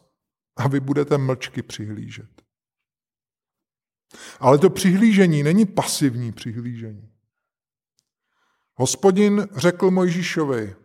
a 0.58 0.68
vy 0.68 0.80
budete 0.80 1.18
mlčky 1.18 1.62
přihlížet. 1.62 2.42
Ale 4.40 4.58
to 4.58 4.70
přihlížení 4.70 5.42
není 5.42 5.66
pasivní 5.66 6.32
přihlížení. 6.32 7.12
Hospodin 8.74 9.48
řekl 9.56 9.90
Mojžíšovi, 9.90 10.76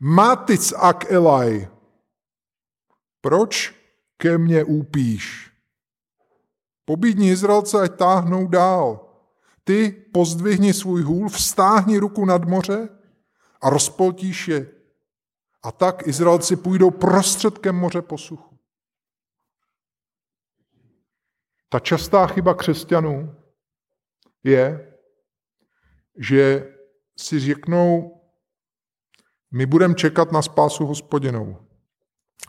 Matic 0.00 0.72
ak 0.72 1.12
Elaj, 1.12 1.68
proč 3.20 3.74
ke 4.16 4.38
mně 4.38 4.64
úpíš? 4.64 5.50
Pobídni 6.84 7.30
Izraelce, 7.30 7.80
ať 7.80 7.96
táhnou 7.96 8.48
dál. 8.48 9.08
Ty 9.64 9.90
pozdvihni 10.12 10.74
svůj 10.74 11.02
hůl, 11.02 11.28
vstáhni 11.28 11.98
ruku 11.98 12.24
nad 12.24 12.44
moře 12.44 12.88
a 13.60 13.70
rozpoltíš 13.70 14.48
je. 14.48 14.81
A 15.62 15.72
tak 15.72 16.06
Izraelci 16.06 16.56
půjdou 16.56 16.90
prostředkem 16.90 17.76
moře 17.76 18.02
po 18.02 18.18
suchu. 18.18 18.58
Ta 21.68 21.78
častá 21.78 22.26
chyba 22.26 22.54
křesťanů 22.54 23.34
je, 24.44 24.94
že 26.16 26.72
si 27.18 27.40
řeknou, 27.40 28.20
my 29.50 29.66
budeme 29.66 29.94
čekat 29.94 30.32
na 30.32 30.42
spásu 30.42 30.86
hospodinou. 30.86 31.56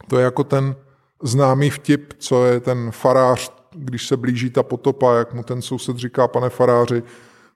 To 0.08 0.18
je 0.18 0.24
jako 0.24 0.44
ten 0.44 0.76
známý 1.24 1.70
vtip, 1.70 2.14
co 2.14 2.46
je 2.46 2.60
ten 2.60 2.92
farář 2.92 3.64
když 3.76 4.08
se 4.08 4.18
blíží 4.18 4.50
ta 4.50 4.64
potopa, 4.64 5.18
jak 5.18 5.34
mu 5.34 5.44
ten 5.44 5.62
soused 5.62 5.98
říká, 5.98 6.28
pane 6.28 6.50
faráři, 6.50 7.04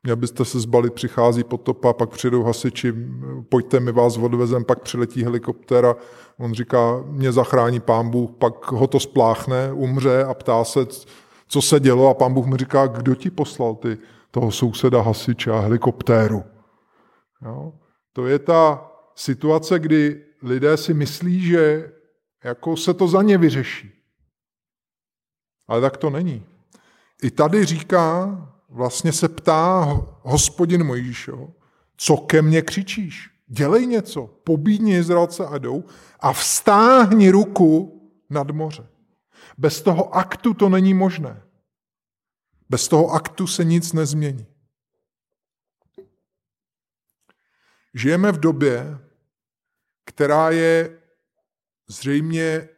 měl 0.03 0.15
byste 0.15 0.45
se 0.45 0.59
zbalit, 0.59 0.93
přichází 0.93 1.43
potopa, 1.43 1.93
pak 1.93 2.09
přijdou 2.09 2.43
hasiči, 2.43 2.93
pojďte, 3.49 3.79
mi 3.79 3.91
vás 3.91 4.17
odvezem, 4.17 4.65
pak 4.65 4.81
přiletí 4.81 5.23
helikopter 5.23 5.85
a 5.85 5.95
on 6.37 6.53
říká, 6.53 7.03
mě 7.05 7.31
zachrání 7.31 7.79
pán 7.79 8.09
Bůh, 8.09 8.31
pak 8.31 8.71
ho 8.71 8.87
to 8.87 8.99
spláchne, 8.99 9.73
umře 9.73 10.23
a 10.23 10.33
ptá 10.33 10.63
se, 10.63 10.79
co 11.47 11.61
se 11.61 11.79
dělo 11.79 12.09
a 12.09 12.13
pán 12.13 12.33
Bůh 12.33 12.45
mi 12.45 12.57
říká, 12.57 12.87
kdo 12.87 13.15
ti 13.15 13.29
poslal 13.29 13.75
ty, 13.75 13.97
toho 14.31 14.51
souseda 14.51 15.01
hasiče 15.01 15.51
a 15.51 15.59
helikoptéru. 15.59 16.43
Jo? 17.45 17.73
To 18.13 18.27
je 18.27 18.39
ta 18.39 18.91
situace, 19.15 19.79
kdy 19.79 20.23
lidé 20.41 20.77
si 20.77 20.93
myslí, 20.93 21.41
že 21.41 21.91
jako 22.43 22.77
se 22.77 22.93
to 22.93 23.07
za 23.07 23.21
ně 23.21 23.37
vyřeší. 23.37 23.91
Ale 25.67 25.81
tak 25.81 25.97
to 25.97 26.09
není. 26.09 26.45
I 27.23 27.31
tady 27.31 27.65
říká, 27.65 28.37
vlastně 28.69 29.13
se 29.13 29.29
ptá 29.29 29.85
hospodin 30.21 30.83
Mojžíšo, 30.83 31.53
co 31.97 32.17
ke 32.17 32.41
mně 32.41 32.61
křičíš? 32.61 33.29
Dělej 33.47 33.85
něco, 33.85 34.27
pobídni 34.27 34.97
Izraelce 34.97 35.45
a 35.45 35.57
jdou 35.57 35.83
a 36.19 36.33
vstáhni 36.33 37.29
ruku 37.29 38.01
nad 38.29 38.51
moře. 38.51 38.87
Bez 39.57 39.81
toho 39.81 40.15
aktu 40.15 40.53
to 40.53 40.69
není 40.69 40.93
možné. 40.93 41.43
Bez 42.69 42.87
toho 42.87 43.09
aktu 43.09 43.47
se 43.47 43.63
nic 43.63 43.93
nezmění. 43.93 44.45
Žijeme 47.93 48.31
v 48.31 48.39
době, 48.39 48.99
která 50.05 50.49
je 50.51 51.01
zřejmě 51.87 52.69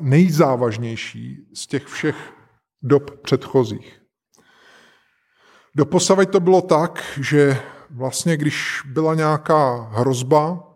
nejzávažnější 0.00 1.48
z 1.54 1.66
těch 1.66 1.86
všech 1.86 2.16
dob 2.82 3.20
předchozích. 3.20 4.05
Doposavať 5.76 6.30
to 6.30 6.40
bylo 6.40 6.62
tak, 6.62 7.04
že 7.20 7.60
vlastně 7.90 8.36
když 8.36 8.82
byla 8.86 9.14
nějaká 9.14 9.76
hrozba, 9.92 10.72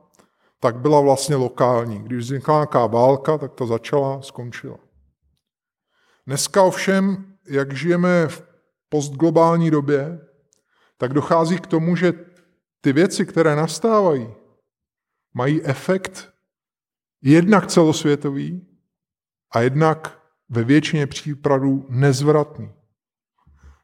tak 0.61 0.77
byla 0.77 1.01
vlastně 1.01 1.37
lokální. 1.37 1.99
Když 1.99 2.19
vznikla 2.19 2.55
nějaká 2.55 2.87
válka, 2.87 3.39
tak 3.39 3.53
to 3.53 3.67
začala, 3.67 4.23
skončila. 4.23 4.79
Dneska 6.27 6.63
ovšem, 6.63 7.35
jak 7.49 7.73
žijeme 7.73 8.29
v 8.29 8.43
postglobální 8.89 9.71
době, 9.71 10.21
tak 10.97 11.13
dochází 11.13 11.59
k 11.59 11.67
tomu, 11.67 11.97
že 11.97 12.13
ty 12.81 12.93
věci, 12.93 13.27
které 13.27 13.57
nastávají, 13.57 14.35
mají 15.35 15.65
efekt 15.65 16.31
jednak 17.23 17.67
celosvětový 17.67 18.67
a 19.53 19.61
jednak 19.61 20.21
ve 20.49 20.65
většině 20.65 21.07
případů 21.07 21.87
nezvratný. 21.89 22.73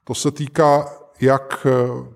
To 0.05 0.15
se 0.15 0.31
týká 0.31 1.06
jak 1.21 1.67
eh, 1.67 2.13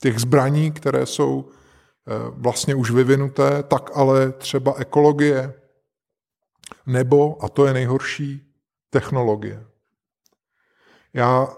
těch 0.00 0.18
zbraní, 0.18 0.72
které 0.72 1.06
jsou 1.06 1.48
eh, 1.48 2.12
vlastně 2.30 2.74
už 2.74 2.90
vyvinuté, 2.90 3.62
tak 3.62 3.90
ale 3.94 4.32
třeba 4.32 4.74
ekologie, 4.78 5.54
nebo, 6.86 7.44
a 7.44 7.48
to 7.48 7.66
je 7.66 7.72
nejhorší, 7.72 8.54
technologie. 8.90 9.66
Já 11.12 11.48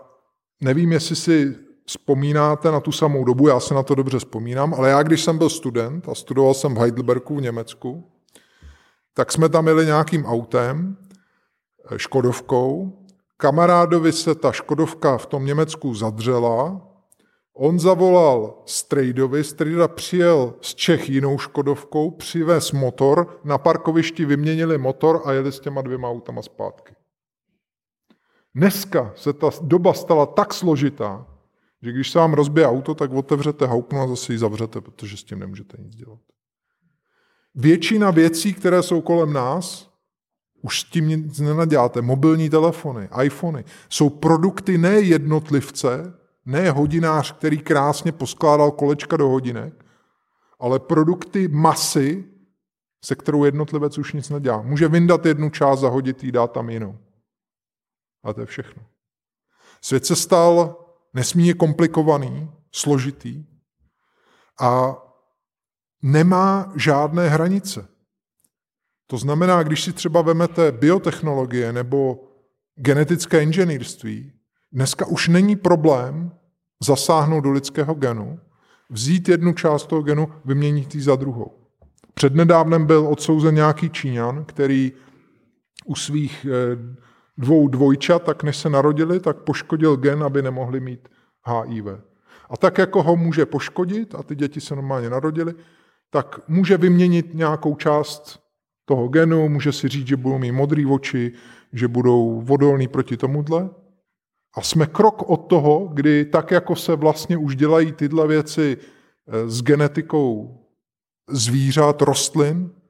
nevím, 0.61 0.93
jestli 0.93 1.17
si 1.17 1.57
vzpomínáte 1.87 2.71
na 2.71 2.81
tu 2.81 2.93
samou 2.93 3.25
dobu, 3.25 3.49
já 3.49 3.61
se 3.61 3.75
na 3.75 3.83
to 3.83 3.95
dobře 3.95 4.19
vzpomínám, 4.19 4.75
ale 4.75 4.91
já, 4.91 5.03
když 5.03 5.25
jsem 5.25 5.39
byl 5.39 5.51
student 5.51 6.09
a 6.09 6.15
studoval 6.15 6.55
jsem 6.55 6.75
v 6.75 6.79
Heidelbergu 6.79 7.37
v 7.37 7.41
Německu, 7.41 8.11
tak 9.15 9.33
jsme 9.33 9.49
tam 9.49 9.67
jeli 9.67 9.87
nějakým 9.87 10.27
autem, 10.27 10.97
eh, 11.91 11.99
Škodovkou. 11.99 12.99
Kamarádovi 13.37 14.13
se 14.13 14.35
ta 14.35 14.53
Škodovka 14.53 15.19
v 15.19 15.27
tom 15.27 15.47
Německu 15.47 15.95
zadřela, 15.95 16.86
on 17.57 17.81
zavolal 17.81 18.63
Strejdovi, 18.67 19.45
Strejda 19.45 19.89
přijel 19.89 20.55
z 20.61 20.75
Čech 20.75 21.11
jinou 21.11 21.39
Škodovkou, 21.39 22.11
přivez 22.11 22.73
motor, 22.73 23.41
na 23.45 23.59
parkovišti 23.59 24.25
vyměnili 24.25 24.79
motor 24.79 25.23
a 25.25 25.33
jeli 25.33 25.53
s 25.53 25.61
těma 25.61 25.83
dvěma 25.83 26.09
autama 26.11 26.43
zpátky. 26.43 26.95
Dneska 28.55 29.13
se 29.17 29.33
ta 29.33 29.51
doba 29.63 29.95
stala 29.95 30.27
tak 30.27 30.55
složitá, 30.55 31.27
že 31.83 31.93
když 31.93 32.11
se 32.11 32.19
vám 32.19 32.33
rozbije 32.33 32.67
auto, 32.67 32.95
tak 32.95 33.13
otevřete 33.13 33.67
haupnu 33.67 34.01
a 34.01 34.09
zase 34.09 34.33
ji 34.33 34.39
zavřete, 34.39 34.81
protože 34.81 35.17
s 35.17 35.25
tím 35.25 35.39
nemůžete 35.39 35.77
nic 35.83 35.97
dělat. 35.97 36.19
Většina 37.55 38.11
věcí, 38.11 38.55
které 38.55 38.83
jsou 38.83 39.01
kolem 39.01 39.33
nás, 39.33 39.91
už 40.63 40.81
s 40.81 40.85
tím 40.85 41.09
nic 41.09 41.41
nenaděláte. 41.41 42.03
Mobilní 42.03 42.51
telefony, 42.51 43.09
iPhony, 43.23 43.65
jsou 43.89 44.11
produkty 44.11 44.79
ne 44.79 45.01
jednotlivce, 45.01 46.15
ne 46.47 46.71
hodinář, 46.71 47.33
který 47.33 47.59
krásně 47.59 48.13
poskládal 48.13 48.71
kolečka 48.71 49.17
do 49.17 49.29
hodinek, 49.29 49.85
ale 50.61 50.79
produkty 50.79 51.49
masy, 51.49 52.25
se 53.05 53.15
kterou 53.15 53.45
jednotlivec 53.45 53.99
už 53.99 54.13
nic 54.13 54.31
nedělá. 54.31 54.63
Může 54.63 54.89
vyndat 54.89 55.27
jednu 55.27 55.51
část, 55.51 55.81
zahodit 55.81 56.25
jí, 56.25 56.33
dát 56.33 56.53
tam 56.53 56.71
jinou. 56.71 56.99
A 58.25 58.33
to 58.33 58.41
je 58.41 58.47
všechno. 58.47 58.83
Svět 59.81 60.07
se 60.07 60.17
stal 60.17 60.77
nesmírně 61.15 61.55
komplikovaný, 61.55 62.51
složitý 62.73 63.45
a 64.61 64.97
nemá 66.03 66.73
žádné 66.77 67.29
hranice. 67.29 67.89
To 69.07 69.19
znamená, 69.19 69.63
když 69.63 69.85
si 69.85 69.93
třeba 69.93 70.23
vemete 70.23 70.73
biotechnologie 70.73 71.73
nebo 71.73 72.29
genetické 72.75 73.43
inženýrství, 73.43 74.33
dneska 74.73 75.07
už 75.07 75.29
není 75.29 75.57
problém 75.57 76.31
zasáhnout 76.85 77.41
do 77.41 77.51
lidského 77.51 77.95
genu, 77.95 78.41
vzít 78.91 79.29
jednu 79.29 79.53
část 79.53 79.87
toho 79.87 80.03
genu, 80.03 80.29
vyměnit 80.45 80.95
ji 80.95 81.03
za 81.03 81.17
druhou. 81.17 81.53
Přednedávnem 82.15 82.87
byl 82.87 83.07
odsouzen 83.09 83.55
nějaký 83.55 83.91
Číňan, 83.91 84.45
který 84.45 84.93
u 85.87 85.95
svých 85.95 86.47
eh, 86.51 86.79
dvou 87.39 87.69
dvojčat, 87.69 88.23
tak 88.23 88.43
než 88.43 88.57
se 88.57 88.71
narodili, 88.71 89.21
tak 89.21 89.37
poškodil 89.37 89.97
gen, 89.97 90.23
aby 90.23 90.43
nemohli 90.43 90.81
mít 90.81 91.09
HIV. 91.47 91.87
A 92.51 92.57
tak 92.57 92.79
jako 92.79 93.03
ho 93.03 93.17
může 93.17 93.47
poškodit, 93.47 94.15
a 94.15 94.23
ty 94.23 94.35
děti 94.35 94.61
se 94.61 94.75
normálně 94.75 95.11
narodily, 95.11 95.55
tak 96.11 96.41
může 96.49 96.77
vyměnit 96.77 97.35
nějakou 97.35 97.77
část 97.77 98.41
toho 98.85 99.09
genu, 99.09 99.49
může 99.49 99.73
si 99.73 99.89
říct, 99.89 100.07
že 100.07 100.17
budou 100.17 100.39
mít 100.39 100.53
modrý 100.53 100.87
oči, 100.87 101.33
že 101.73 101.89
budou 101.89 102.41
vodolní 102.41 102.89
proti 102.89 103.17
tomuhle. 103.17 103.69
A 104.57 104.63
jsme 104.63 104.87
krok 104.87 105.31
od 105.31 105.37
toho, 105.37 105.87
kdy 105.87 106.25
tak, 106.25 106.51
jako 106.51 106.77
se 106.77 106.97
vlastně 106.97 107.37
už 107.37 107.57
dělají 107.57 107.93
tyhle 107.93 108.27
věci 108.27 108.77
eh, 108.79 109.49
s 109.49 109.63
genetikou 109.63 110.61
zvířat, 111.29 112.03
rostlin, 112.03 112.81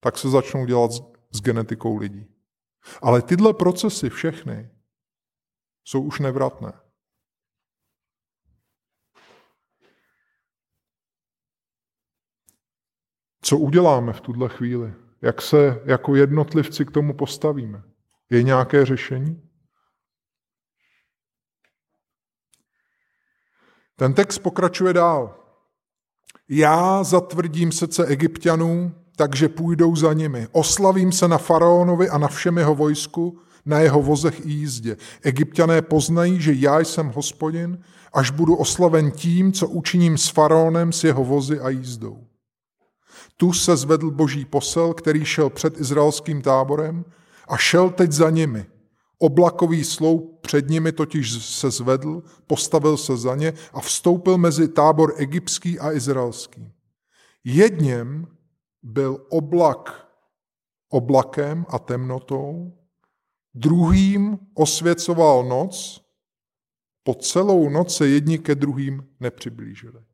tak 0.00 0.18
se 0.18 0.30
začnou 0.30 0.66
dělat 0.66 0.90
s 1.30 1.40
genetikou 1.40 1.96
lidí. 1.96 2.26
Ale 3.02 3.22
tyhle 3.22 3.54
procesy 3.54 4.10
všechny 4.10 4.70
jsou 5.84 6.02
už 6.02 6.20
nevratné. 6.20 6.72
Co 13.42 13.58
uděláme 13.58 14.12
v 14.12 14.20
tuhle 14.20 14.48
chvíli? 14.48 14.94
Jak 15.22 15.42
se 15.42 15.82
jako 15.84 16.16
jednotlivci 16.16 16.84
k 16.84 16.90
tomu 16.90 17.14
postavíme? 17.14 17.82
Je 18.30 18.42
nějaké 18.42 18.86
řešení? 18.86 19.43
Ten 23.96 24.14
text 24.14 24.38
pokračuje 24.38 24.92
dál. 24.92 25.34
Já 26.48 27.04
zatvrdím 27.04 27.72
srdce 27.72 28.06
egyptianů, 28.06 28.92
takže 29.16 29.48
půjdou 29.48 29.96
za 29.96 30.12
nimi. 30.12 30.48
Oslavím 30.52 31.12
se 31.12 31.28
na 31.28 31.38
faraonovi 31.38 32.08
a 32.08 32.18
na 32.18 32.28
všem 32.28 32.58
jeho 32.58 32.74
vojsku, 32.74 33.38
na 33.66 33.80
jeho 33.80 34.02
vozech 34.02 34.46
i 34.46 34.50
jízdě. 34.50 34.96
Egyptiané 35.22 35.82
poznají, 35.82 36.40
že 36.40 36.52
já 36.52 36.80
jsem 36.80 37.08
hospodin, 37.08 37.78
až 38.12 38.30
budu 38.30 38.56
oslaven 38.56 39.10
tím, 39.10 39.52
co 39.52 39.68
učiním 39.68 40.18
s 40.18 40.28
faraonem, 40.28 40.92
s 40.92 41.04
jeho 41.04 41.24
vozy 41.24 41.60
a 41.60 41.68
jízdou. 41.68 42.26
Tu 43.36 43.52
se 43.52 43.76
zvedl 43.76 44.10
boží 44.10 44.44
posel, 44.44 44.94
který 44.94 45.24
šel 45.24 45.50
před 45.50 45.80
izraelským 45.80 46.42
táborem 46.42 47.04
a 47.48 47.56
šel 47.56 47.90
teď 47.90 48.12
za 48.12 48.30
nimi. 48.30 48.66
Oblakový 49.24 49.84
sloup 49.84 50.40
před 50.40 50.68
nimi 50.68 50.92
totiž 50.92 51.44
se 51.44 51.70
zvedl, 51.70 52.22
postavil 52.46 52.96
se 52.96 53.16
za 53.16 53.36
ně 53.36 53.52
a 53.72 53.80
vstoupil 53.80 54.38
mezi 54.38 54.68
tábor 54.68 55.14
egyptský 55.16 55.78
a 55.78 55.92
izraelský. 55.92 56.72
Jedněm 57.44 58.36
byl 58.82 59.26
oblak 59.28 60.04
oblakem 60.88 61.66
a 61.68 61.78
temnotou, 61.78 62.78
druhým 63.54 64.38
osvěcoval 64.54 65.44
noc, 65.44 66.04
po 67.02 67.14
celou 67.14 67.68
noc 67.68 67.96
se 67.96 68.08
jedni 68.08 68.38
ke 68.38 68.54
druhým 68.54 69.14
nepřiblížili. 69.20 70.04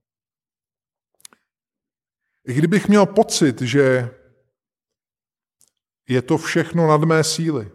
I 2.49 2.55
kdybych 2.55 2.89
měl 2.89 3.07
pocit, 3.07 3.63
že 3.63 4.11
je 6.09 6.23
to 6.23 6.39
všechno 6.39 6.87
nad 6.87 7.05
mé 7.05 7.25
síly, 7.25 7.73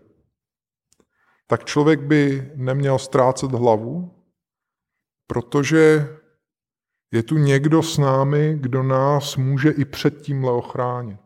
tak 1.47 1.65
člověk 1.65 1.99
by 2.01 2.51
neměl 2.55 2.99
ztrácet 2.99 3.51
hlavu, 3.51 4.11
protože 5.27 6.09
je 7.11 7.23
tu 7.23 7.37
někdo 7.37 7.83
s 7.83 7.97
námi, 7.97 8.57
kdo 8.59 8.83
nás 8.83 9.35
může 9.35 9.71
i 9.71 9.85
před 9.85 10.21
tímhle 10.21 10.51
ochránit. 10.51 11.19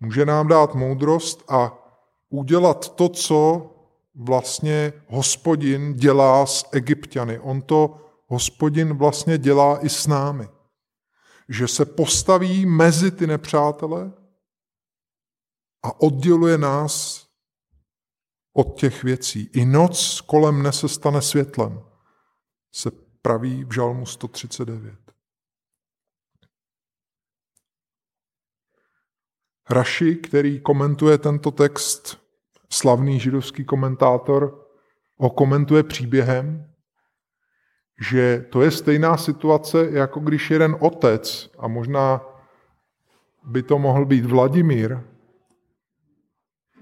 Může 0.00 0.26
nám 0.26 0.48
dát 0.48 0.74
moudrost 0.74 1.44
a 1.48 1.78
udělat 2.28 2.94
to, 2.94 3.08
co 3.08 3.70
vlastně 4.14 4.92
hospodin 5.08 5.94
dělá 5.94 6.46
s 6.46 6.64
egyptiany. 6.72 7.38
On 7.38 7.62
to 7.62 7.96
hospodin 8.26 8.94
vlastně 8.94 9.38
dělá 9.38 9.84
i 9.84 9.88
s 9.88 10.06
námi. 10.06 10.48
Že 11.48 11.68
se 11.68 11.84
postaví 11.84 12.66
mezi 12.66 13.10
ty 13.10 13.26
nepřátele 13.26 14.12
a 15.82 16.00
odděluje 16.00 16.58
nás 16.58 17.21
od 18.52 18.78
těch 18.80 19.02
věcí. 19.02 19.50
I 19.52 19.64
noc 19.64 20.20
kolem 20.20 20.54
mne 20.54 20.72
se 20.72 20.88
stane 20.88 21.22
světlem, 21.22 21.80
se 22.74 22.90
praví 23.22 23.64
v 23.64 23.72
žalmu 23.72 24.06
139. 24.06 24.94
Raši, 29.70 30.16
který 30.16 30.60
komentuje 30.60 31.18
tento 31.18 31.50
text, 31.50 32.18
slavný 32.70 33.20
židovský 33.20 33.64
komentátor, 33.64 34.68
ho 35.16 35.30
komentuje 35.30 35.82
příběhem, 35.82 36.72
že 38.08 38.46
to 38.50 38.62
je 38.62 38.70
stejná 38.70 39.16
situace, 39.16 39.90
jako 39.90 40.20
když 40.20 40.50
jeden 40.50 40.76
otec, 40.80 41.50
a 41.58 41.68
možná 41.68 42.20
by 43.44 43.62
to 43.62 43.78
mohl 43.78 44.04
být 44.06 44.24
Vladimír, 44.24 45.00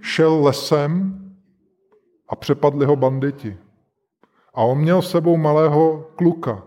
šel 0.00 0.42
lesem 0.42 1.16
a 2.30 2.36
přepadli 2.36 2.86
ho 2.86 2.96
banditi. 2.96 3.58
A 4.54 4.62
on 4.62 4.78
měl 4.78 5.02
sebou 5.02 5.36
malého 5.36 6.10
kluka. 6.16 6.66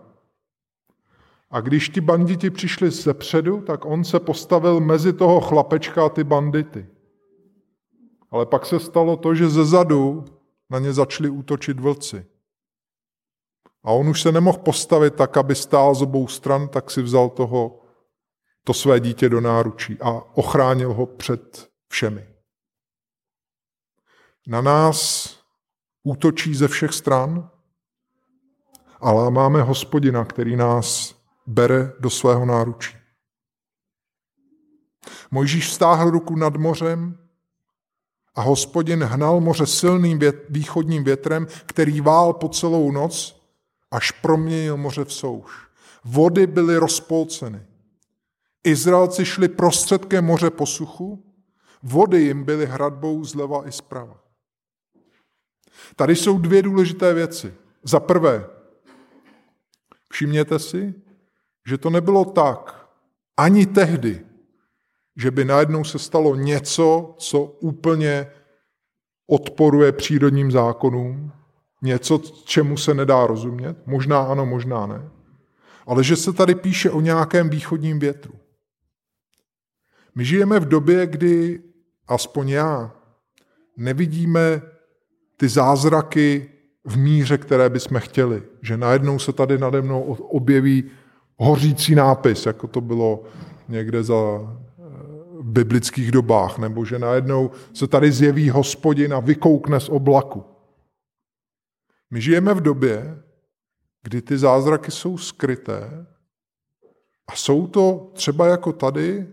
A 1.51 1.61
když 1.61 1.89
ti 1.89 2.01
banditi 2.01 2.49
přišli 2.49 2.91
ze 2.91 3.14
předu, 3.14 3.61
tak 3.61 3.86
on 3.86 4.03
se 4.03 4.20
postavil 4.20 4.80
mezi 4.80 5.14
toho 5.14 5.41
chlapečka 5.41 6.05
a 6.05 6.09
ty 6.09 6.24
bandity. 6.24 6.88
Ale 8.32 8.45
pak 8.45 8.66
se 8.66 8.80
stalo 8.80 9.18
to, 9.18 9.36
že 9.36 9.49
ze 9.49 9.66
zadu 9.66 10.26
na 10.70 10.80
ně 10.80 10.93
začali 10.93 11.30
útočit 11.30 11.80
vlci. 11.80 12.26
A 13.84 13.91
on 13.91 14.09
už 14.09 14.22
se 14.22 14.32
nemohl 14.32 14.57
postavit 14.57 15.16
tak, 15.16 15.38
aby 15.38 15.55
stál 15.55 15.95
z 15.95 16.01
obou 16.01 16.28
stran, 16.28 16.68
tak 16.68 16.91
si 16.91 17.01
vzal 17.01 17.30
toho, 17.30 17.80
to 18.64 18.74
své 18.74 18.99
dítě 18.99 19.30
do 19.30 19.41
náručí 19.41 19.97
a 20.01 20.11
ochránil 20.38 20.93
ho 20.93 21.05
před 21.05 21.70
všemi. 21.88 22.28
Na 24.47 24.61
nás 24.61 25.42
útočí 26.04 26.56
ze 26.56 26.68
všech 26.68 26.93
stran, 26.93 27.49
ale 28.99 29.32
máme 29.32 29.62
hospodina, 29.62 30.26
který 30.26 30.56
nás 30.56 31.16
bere 31.47 31.93
do 31.99 32.10
svého 32.10 32.45
náručí. 32.45 32.97
Mojžíš 35.32 35.74
stáhl 35.74 36.10
ruku 36.10 36.36
nad 36.36 36.56
mořem 36.56 37.18
a 38.36 38.41
hospodin 38.41 39.04
hnal 39.04 39.39
moře 39.39 39.66
silným 39.66 40.20
vět, 40.20 40.45
východním 40.49 41.04
větrem, 41.04 41.47
který 41.66 42.01
vál 42.01 42.34
po 42.34 42.49
celou 42.49 42.91
noc, 42.91 43.41
až 43.91 44.12
proměnil 44.12 44.78
moře 44.78 45.06
v 45.06 45.14
souš. 45.14 45.51
Vody 46.04 46.47
byly 46.47 46.78
rozpolceny. 46.78 47.66
Izraelci 48.64 49.26
šli 49.26 49.47
prostředkem 49.47 50.26
moře 50.26 50.49
po 50.49 50.66
suchu, 50.66 51.26
vody 51.84 52.22
jim 52.22 52.43
byly 52.43 52.66
hradbou 52.66 53.26
zleva 53.26 53.68
i 53.68 53.72
zprava. 53.72 54.22
Tady 55.95 56.15
jsou 56.15 56.39
dvě 56.39 56.61
důležité 56.61 57.13
věci. 57.13 57.53
Za 57.84 57.99
prvé, 57.99 58.45
všimněte 60.11 60.59
si, 60.59 60.93
že 61.67 61.77
to 61.77 61.89
nebylo 61.89 62.25
tak 62.25 62.89
ani 63.38 63.65
tehdy, 63.65 64.25
že 65.15 65.31
by 65.31 65.45
najednou 65.45 65.84
se 65.84 65.99
stalo 65.99 66.36
něco, 66.36 67.15
co 67.17 67.41
úplně 67.41 68.31
odporuje 69.27 69.91
přírodním 69.91 70.51
zákonům, 70.51 71.31
něco, 71.81 72.19
čemu 72.45 72.77
se 72.77 72.93
nedá 72.93 73.27
rozumět, 73.27 73.88
možná 73.88 74.21
ano, 74.21 74.45
možná 74.45 74.88
ne, 74.88 75.09
ale 75.88 76.03
že 76.03 76.15
se 76.15 76.34
tady 76.34 76.55
píše 76.55 76.91
o 76.91 77.01
nějakém 77.01 77.49
východním 77.49 77.99
větru. 77.99 78.34
My 80.15 80.25
žijeme 80.25 80.59
v 80.59 80.67
době, 80.67 81.07
kdy, 81.07 81.63
aspoň 82.07 82.49
já, 82.49 82.91
nevidíme 83.77 84.61
ty 85.38 85.47
zázraky 85.49 86.49
v 86.86 86.97
míře, 86.97 87.38
které 87.38 87.69
bychom 87.69 87.99
chtěli. 87.99 88.43
Že 88.61 88.77
najednou 88.77 89.19
se 89.19 89.34
tady 89.34 89.57
nade 89.57 89.81
mnou 89.81 90.01
objeví 90.13 90.84
hořící 91.38 91.95
nápis, 91.95 92.45
jako 92.45 92.67
to 92.67 92.81
bylo 92.81 93.23
někde 93.69 94.03
za 94.03 94.15
eh, 94.15 94.84
biblických 95.41 96.11
dobách, 96.11 96.57
nebo 96.57 96.86
že 96.86 96.99
najednou 96.99 97.51
se 97.73 97.88
tady 97.88 98.11
zjeví 98.11 98.49
hospodin 98.49 99.13
a 99.13 99.19
vykoukne 99.19 99.79
z 99.79 99.89
oblaku. 99.89 100.43
My 102.11 102.21
žijeme 102.21 102.53
v 102.53 102.61
době, 102.61 103.19
kdy 104.03 104.21
ty 104.21 104.38
zázraky 104.38 104.91
jsou 104.91 105.17
skryté 105.17 106.05
a 107.27 107.36
jsou 107.36 107.67
to 107.67 108.11
třeba 108.13 108.47
jako 108.47 108.73
tady, 108.73 109.27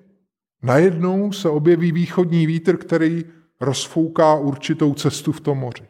najednou 0.62 1.32
se 1.32 1.48
objeví 1.48 1.92
východní 1.92 2.46
vítr, 2.46 2.76
který 2.76 3.24
rozfouká 3.60 4.34
určitou 4.34 4.94
cestu 4.94 5.32
v 5.32 5.40
tom 5.40 5.58
moři. 5.58 5.88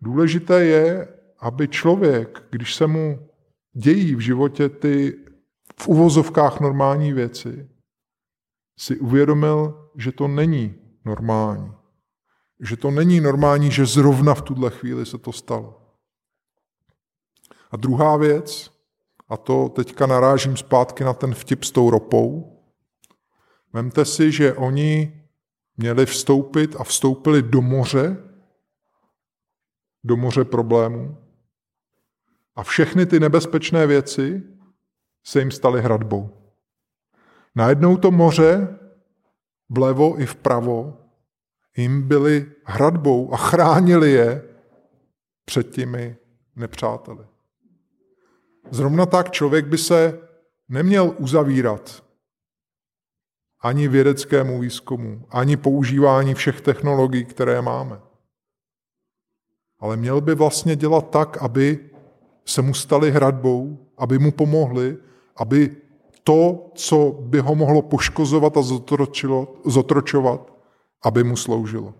Důležité 0.00 0.64
je, 0.64 1.08
aby 1.38 1.68
člověk, 1.68 2.46
když 2.50 2.74
se 2.74 2.86
mu 2.86 3.28
dějí 3.72 4.14
v 4.14 4.20
životě 4.20 4.68
ty 4.68 5.18
v 5.80 5.88
uvozovkách 5.88 6.60
normální 6.60 7.12
věci, 7.12 7.68
si 8.78 8.98
uvědomil, 8.98 9.90
že 9.96 10.12
to 10.12 10.28
není 10.28 10.74
normální. 11.04 11.72
Že 12.60 12.76
to 12.76 12.90
není 12.90 13.20
normální, 13.20 13.70
že 13.70 13.86
zrovna 13.86 14.34
v 14.34 14.42
tuhle 14.42 14.70
chvíli 14.70 15.06
se 15.06 15.18
to 15.18 15.32
stalo. 15.32 15.82
A 17.70 17.76
druhá 17.76 18.16
věc, 18.16 18.70
a 19.28 19.36
to 19.36 19.68
teďka 19.68 20.06
narážím 20.06 20.56
zpátky 20.56 21.04
na 21.04 21.12
ten 21.12 21.34
vtip 21.34 21.64
s 21.64 21.70
tou 21.70 21.90
ropou, 21.90 22.56
vemte 23.72 24.04
si, 24.04 24.32
že 24.32 24.54
oni 24.54 25.22
měli 25.76 26.06
vstoupit 26.06 26.76
a 26.78 26.84
vstoupili 26.84 27.42
do 27.42 27.62
moře, 27.62 28.16
do 30.04 30.16
moře 30.16 30.44
problémů. 30.44 31.16
A 32.56 32.62
všechny 32.62 33.06
ty 33.06 33.20
nebezpečné 33.20 33.86
věci 33.86 34.42
se 35.24 35.38
jim 35.38 35.50
staly 35.50 35.82
hradbou. 35.82 36.30
Najednou 37.54 37.96
to 37.96 38.10
moře, 38.10 38.78
vlevo 39.68 40.20
i 40.20 40.26
vpravo, 40.26 40.98
jim 41.76 42.08
byly 42.08 42.52
hradbou 42.64 43.34
a 43.34 43.36
chránili 43.36 44.10
je 44.10 44.42
před 45.44 45.70
těmi 45.70 46.16
nepřáteli. 46.56 47.26
Zrovna 48.70 49.06
tak 49.06 49.30
člověk 49.30 49.66
by 49.66 49.78
se 49.78 50.20
neměl 50.68 51.14
uzavírat 51.18 52.05
ani 53.60 53.88
vědeckému 53.88 54.60
výzkumu, 54.60 55.26
ani 55.30 55.56
používání 55.56 56.34
všech 56.34 56.60
technologií, 56.60 57.24
které 57.24 57.62
máme 57.62 58.06
ale 59.78 59.96
měl 59.96 60.20
by 60.20 60.34
vlastně 60.34 60.76
dělat 60.76 61.10
tak, 61.10 61.36
aby 61.36 61.90
se 62.44 62.62
mu 62.62 62.74
stali 62.74 63.10
hradbou, 63.10 63.86
aby 63.98 64.18
mu 64.18 64.32
pomohli, 64.32 64.96
aby 65.36 65.76
to, 66.22 66.70
co 66.74 67.18
by 67.20 67.38
ho 67.38 67.54
mohlo 67.54 67.82
poškozovat 67.82 68.56
a 68.56 68.62
zotročovat, 69.64 70.52
aby 71.02 71.24
mu 71.24 71.36
sloužilo. 71.36 71.94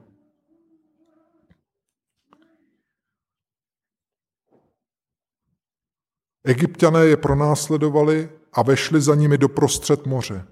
Egyptiané 6.44 7.04
je 7.04 7.16
pronásledovali 7.16 8.30
a 8.52 8.62
vešli 8.62 9.00
za 9.00 9.14
nimi 9.14 9.38
do 9.38 9.48
prostřed 9.48 10.06
moře. 10.06 10.46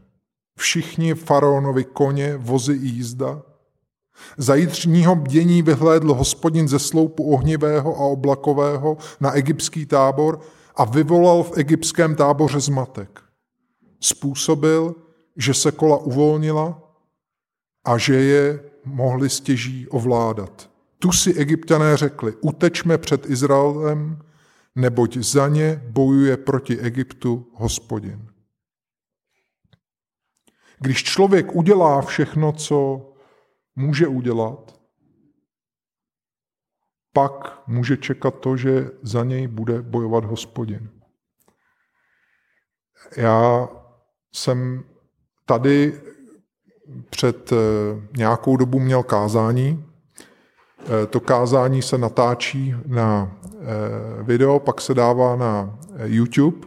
Všichni 0.56 1.14
faraonovi 1.14 1.84
koně, 1.84 2.36
vozy 2.36 2.72
i 2.72 2.86
jízda, 2.86 3.42
za 4.36 4.54
jitřního 4.54 5.16
bdění 5.16 5.62
vyhlédl 5.62 6.14
hospodin 6.14 6.68
ze 6.68 6.78
sloupu 6.78 7.34
ohnivého 7.34 7.96
a 7.96 8.00
oblakového 8.00 8.96
na 9.20 9.32
egyptský 9.32 9.86
tábor 9.86 10.40
a 10.76 10.84
vyvolal 10.84 11.42
v 11.42 11.58
egyptském 11.58 12.16
táboře 12.16 12.60
zmatek. 12.60 13.20
Způsobil, 14.00 14.94
že 15.36 15.54
se 15.54 15.72
kola 15.72 15.96
uvolnila 15.96 16.82
a 17.84 17.98
že 17.98 18.14
je 18.14 18.60
mohli 18.84 19.30
stěží 19.30 19.88
ovládat. 19.88 20.70
Tu 20.98 21.12
si 21.12 21.34
egyptiané 21.34 21.96
řekli, 21.96 22.32
utečme 22.40 22.98
před 22.98 23.30
Izraelem, 23.30 24.18
neboť 24.74 25.16
za 25.16 25.48
ně 25.48 25.82
bojuje 25.86 26.36
proti 26.36 26.78
Egyptu 26.78 27.46
hospodin. 27.54 28.28
Když 30.84 31.04
člověk 31.04 31.56
udělá 31.56 32.02
všechno, 32.02 32.52
co 32.52 33.08
může 33.76 34.06
udělat, 34.06 34.80
pak 37.12 37.62
může 37.66 37.96
čekat 37.96 38.34
to, 38.40 38.56
že 38.56 38.90
za 39.02 39.24
něj 39.24 39.46
bude 39.46 39.82
bojovat 39.82 40.24
hospodin. 40.24 40.90
Já 43.16 43.68
jsem 44.34 44.84
tady 45.46 46.00
před 47.10 47.52
eh, 47.52 47.56
nějakou 48.16 48.56
dobu 48.56 48.78
měl 48.78 49.02
kázání. 49.02 49.84
Eh, 50.80 51.06
to 51.06 51.20
kázání 51.20 51.82
se 51.82 51.98
natáčí 51.98 52.74
na 52.86 53.38
eh, 53.42 54.22
video, 54.22 54.60
pak 54.60 54.80
se 54.80 54.94
dává 54.94 55.36
na 55.36 55.78
YouTube 56.04 56.66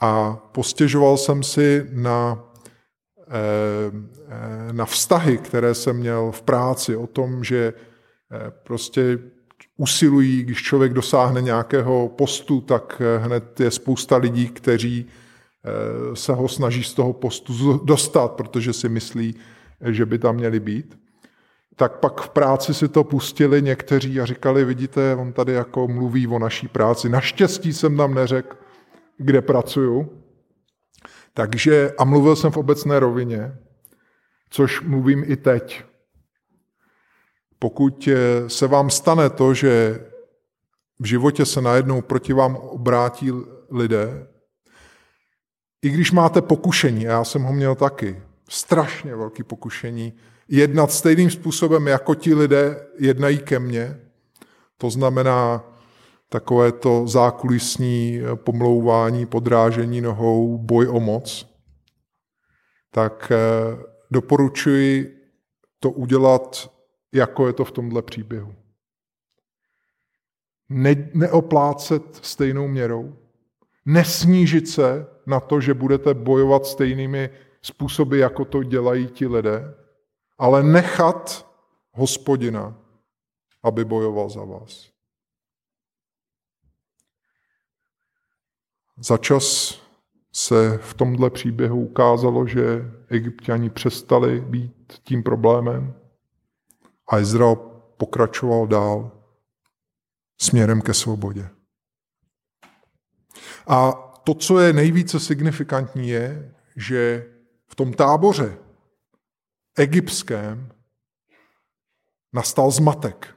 a 0.00 0.36
postěžoval 0.36 1.16
jsem 1.16 1.42
si 1.42 1.86
na, 1.92 2.45
na 4.72 4.84
vztahy, 4.84 5.38
které 5.38 5.74
jsem 5.74 5.96
měl 5.96 6.32
v 6.32 6.42
práci, 6.42 6.96
o 6.96 7.06
tom, 7.06 7.44
že 7.44 7.72
prostě 8.62 9.18
usilují, 9.76 10.42
když 10.42 10.62
člověk 10.62 10.92
dosáhne 10.92 11.42
nějakého 11.42 12.08
postu, 12.08 12.60
tak 12.60 13.02
hned 13.18 13.60
je 13.60 13.70
spousta 13.70 14.16
lidí, 14.16 14.48
kteří 14.48 15.08
Eh, 15.66 16.16
se 16.16 16.32
ho 16.32 16.48
snaží 16.48 16.84
z 16.84 16.94
toho 16.94 17.12
postu 17.12 17.80
dostat, 17.84 18.32
protože 18.32 18.72
si 18.72 18.88
myslí, 18.88 19.34
že 19.80 20.06
by 20.06 20.18
tam 20.18 20.36
měli 20.36 20.60
být. 20.60 20.98
Tak 21.76 21.98
pak 21.98 22.20
v 22.20 22.28
práci 22.28 22.74
si 22.74 22.88
to 22.88 23.04
pustili 23.04 23.62
někteří 23.62 24.20
a 24.20 24.24
říkali, 24.24 24.64
vidíte, 24.64 25.16
on 25.16 25.32
tady 25.32 25.52
jako 25.52 25.88
mluví 25.88 26.26
o 26.26 26.38
naší 26.38 26.68
práci. 26.68 27.08
Naštěstí 27.08 27.72
jsem 27.72 27.96
tam 27.96 28.14
neřekl, 28.14 28.56
kde 29.18 29.42
pracuju. 29.42 30.22
Takže, 31.36 31.92
a 31.98 32.04
mluvil 32.04 32.36
jsem 32.36 32.50
v 32.52 32.56
obecné 32.56 33.00
rovině, 33.00 33.58
což 34.50 34.80
mluvím 34.80 35.24
i 35.26 35.36
teď. 35.36 35.84
Pokud 37.58 38.08
eh, 38.08 38.48
se 38.50 38.66
vám 38.66 38.90
stane 38.90 39.30
to, 39.30 39.54
že 39.54 40.00
v 41.00 41.04
životě 41.04 41.46
se 41.46 41.60
najednou 41.60 42.02
proti 42.02 42.32
vám 42.32 42.56
obrátí 42.56 43.32
lidé, 43.70 44.26
i 45.82 45.88
když 45.90 46.12
máte 46.12 46.42
pokušení, 46.42 47.08
a 47.08 47.10
já 47.10 47.24
jsem 47.24 47.42
ho 47.42 47.52
měl 47.52 47.74
taky, 47.74 48.22
strašně 48.48 49.16
velký 49.16 49.42
pokušení, 49.42 50.12
jednat 50.48 50.92
stejným 50.92 51.30
způsobem, 51.30 51.86
jako 51.86 52.14
ti 52.14 52.34
lidé 52.34 52.86
jednají 52.98 53.38
ke 53.38 53.58
mně, 53.58 54.00
to 54.78 54.90
znamená 54.90 55.64
takové 56.28 56.72
to 56.72 57.06
zákulisní 57.06 58.20
pomlouvání, 58.34 59.26
podrážení 59.26 60.00
nohou, 60.00 60.58
boj 60.58 60.88
o 60.88 61.00
moc, 61.00 61.56
tak 62.90 63.32
eh, 63.32 63.36
doporučuji 64.10 65.16
to 65.80 65.90
udělat, 65.90 66.72
jako 67.12 67.46
je 67.46 67.52
to 67.52 67.64
v 67.64 67.72
tomhle 67.72 68.02
příběhu. 68.02 68.54
Ne, 70.68 71.10
neoplácet 71.14 72.02
stejnou 72.22 72.68
měrou, 72.68 73.16
nesnížit 73.86 74.68
se 74.68 75.06
na 75.26 75.40
to, 75.40 75.60
že 75.60 75.74
budete 75.74 76.14
bojovat 76.14 76.66
stejnými 76.66 77.30
způsoby, 77.62 78.20
jako 78.20 78.44
to 78.44 78.62
dělají 78.62 79.06
ti 79.06 79.26
lidé, 79.26 79.74
ale 80.38 80.62
nechat 80.62 81.46
hospodina, 81.92 82.78
aby 83.62 83.84
bojoval 83.84 84.28
za 84.28 84.44
vás. 84.44 84.95
Za 88.98 89.16
čas 89.18 89.76
se 90.32 90.78
v 90.78 90.94
tomhle 90.94 91.30
příběhu 91.30 91.80
ukázalo, 91.80 92.46
že 92.46 92.92
egyptiani 93.08 93.70
přestali 93.70 94.40
být 94.40 95.00
tím 95.02 95.22
problémem 95.22 95.94
a 97.08 97.18
Izrael 97.18 97.56
pokračoval 97.96 98.66
dál 98.66 99.10
směrem 100.40 100.82
ke 100.82 100.94
svobodě. 100.94 101.48
A 103.66 103.92
to, 104.24 104.34
co 104.34 104.60
je 104.60 104.72
nejvíce 104.72 105.20
signifikantní, 105.20 106.08
je, 106.08 106.54
že 106.76 107.30
v 107.66 107.74
tom 107.74 107.92
táboře 107.92 108.58
egyptském 109.78 110.72
nastal 112.32 112.70
zmatek. 112.70 113.36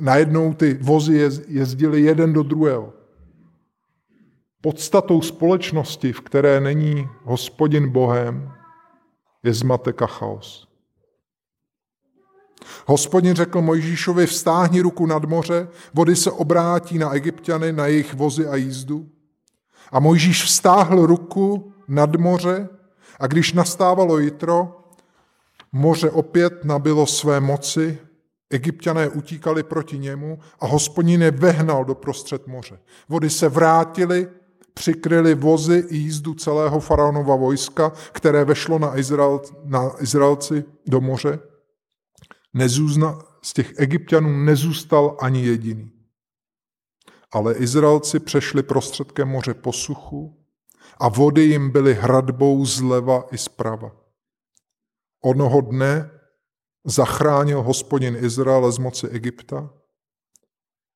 Najednou 0.00 0.54
ty 0.54 0.74
vozy 0.74 1.28
jezdily 1.48 2.02
jeden 2.02 2.32
do 2.32 2.42
druhého. 2.42 2.97
Podstatou 4.60 5.22
společnosti, 5.22 6.12
v 6.12 6.20
které 6.20 6.60
není 6.60 7.08
hospodin 7.22 7.88
Bohem, 7.88 8.52
je 9.42 9.54
zmatek 9.54 10.02
a 10.02 10.06
chaos. 10.06 10.68
Hospodin 12.86 13.34
řekl 13.34 13.62
Mojžíšovi, 13.62 14.26
vstáhni 14.26 14.80
ruku 14.80 15.06
nad 15.06 15.24
moře, 15.24 15.68
vody 15.94 16.16
se 16.16 16.30
obrátí 16.30 16.98
na 16.98 17.12
egyptiany, 17.12 17.72
na 17.72 17.86
jejich 17.86 18.14
vozy 18.14 18.46
a 18.46 18.56
jízdu. 18.56 19.08
A 19.92 20.00
Mojžíš 20.00 20.44
vstáhl 20.44 21.06
ruku 21.06 21.72
nad 21.88 22.16
moře 22.16 22.68
a 23.20 23.26
když 23.26 23.52
nastávalo 23.52 24.18
jitro, 24.18 24.84
moře 25.72 26.10
opět 26.10 26.64
nabilo 26.64 27.06
své 27.06 27.40
moci, 27.40 27.98
egyptiané 28.50 29.08
utíkali 29.08 29.62
proti 29.62 29.98
němu 29.98 30.38
a 30.60 30.66
hospodin 30.66 31.22
je 31.22 31.30
vehnal 31.30 31.84
do 31.84 31.94
prostřed 31.94 32.46
moře. 32.46 32.78
Vody 33.08 33.30
se 33.30 33.48
vrátily, 33.48 34.28
přikryly 34.78 35.34
vozy 35.34 35.84
i 35.88 35.96
jízdu 35.96 36.34
celého 36.34 36.80
faraonova 36.80 37.36
vojska, 37.36 37.92
které 38.12 38.44
vešlo 38.44 38.78
na, 38.78 38.98
Izrael, 38.98 39.42
na 39.64 40.02
Izraelci 40.02 40.64
do 40.86 41.00
moře. 41.00 41.38
Nezůzna, 42.54 43.18
z 43.42 43.52
těch 43.52 43.78
egyptianů 43.78 44.44
nezůstal 44.44 45.16
ani 45.20 45.46
jediný. 45.46 45.92
Ale 47.32 47.54
Izraelci 47.54 48.20
přešli 48.20 48.62
prostředkem 48.62 49.28
moře 49.28 49.54
po 49.54 49.72
suchu 49.72 50.46
a 51.00 51.08
vody 51.08 51.42
jim 51.42 51.70
byly 51.70 51.94
hradbou 51.94 52.66
zleva 52.66 53.24
i 53.30 53.38
zprava. 53.38 53.90
Onoho 55.24 55.60
dne 55.60 56.10
zachránil 56.84 57.62
hospodin 57.62 58.16
Izrael 58.16 58.72
z 58.72 58.78
moci 58.78 59.08
Egypta. 59.08 59.70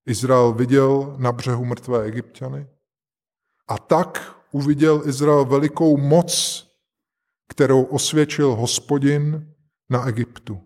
Izrael 0.06 0.52
viděl 0.52 1.14
na 1.18 1.32
břehu 1.32 1.64
mrtvé 1.64 2.04
egyptiany 2.04 2.66
a 3.72 3.78
tak 3.78 4.36
uviděl 4.50 5.02
Izrael 5.08 5.44
velikou 5.44 5.96
moc, 5.96 6.62
kterou 7.48 7.82
osvědčil 7.82 8.54
hospodin 8.54 9.54
na 9.90 10.06
Egyptu. 10.08 10.60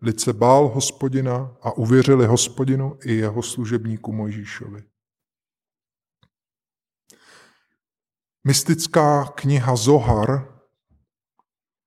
Lid 0.00 0.20
se 0.20 0.32
bál 0.32 0.68
hospodina 0.68 1.56
a 1.62 1.72
uvěřili 1.72 2.26
hospodinu 2.26 2.98
i 3.04 3.14
jeho 3.14 3.42
služebníku 3.42 4.12
Mojžíšovi. 4.12 4.82
Mystická 8.46 9.24
kniha 9.24 9.76
Zohar, 9.76 10.62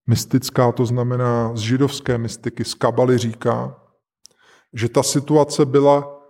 mystická 0.07 0.71
to 0.71 0.85
znamená 0.85 1.55
z 1.55 1.59
židovské 1.59 2.17
mystiky, 2.17 2.65
z 2.65 2.73
kabaly 2.73 3.17
říká, 3.17 3.83
že 4.73 4.89
ta 4.89 5.03
situace 5.03 5.65
byla, 5.65 6.21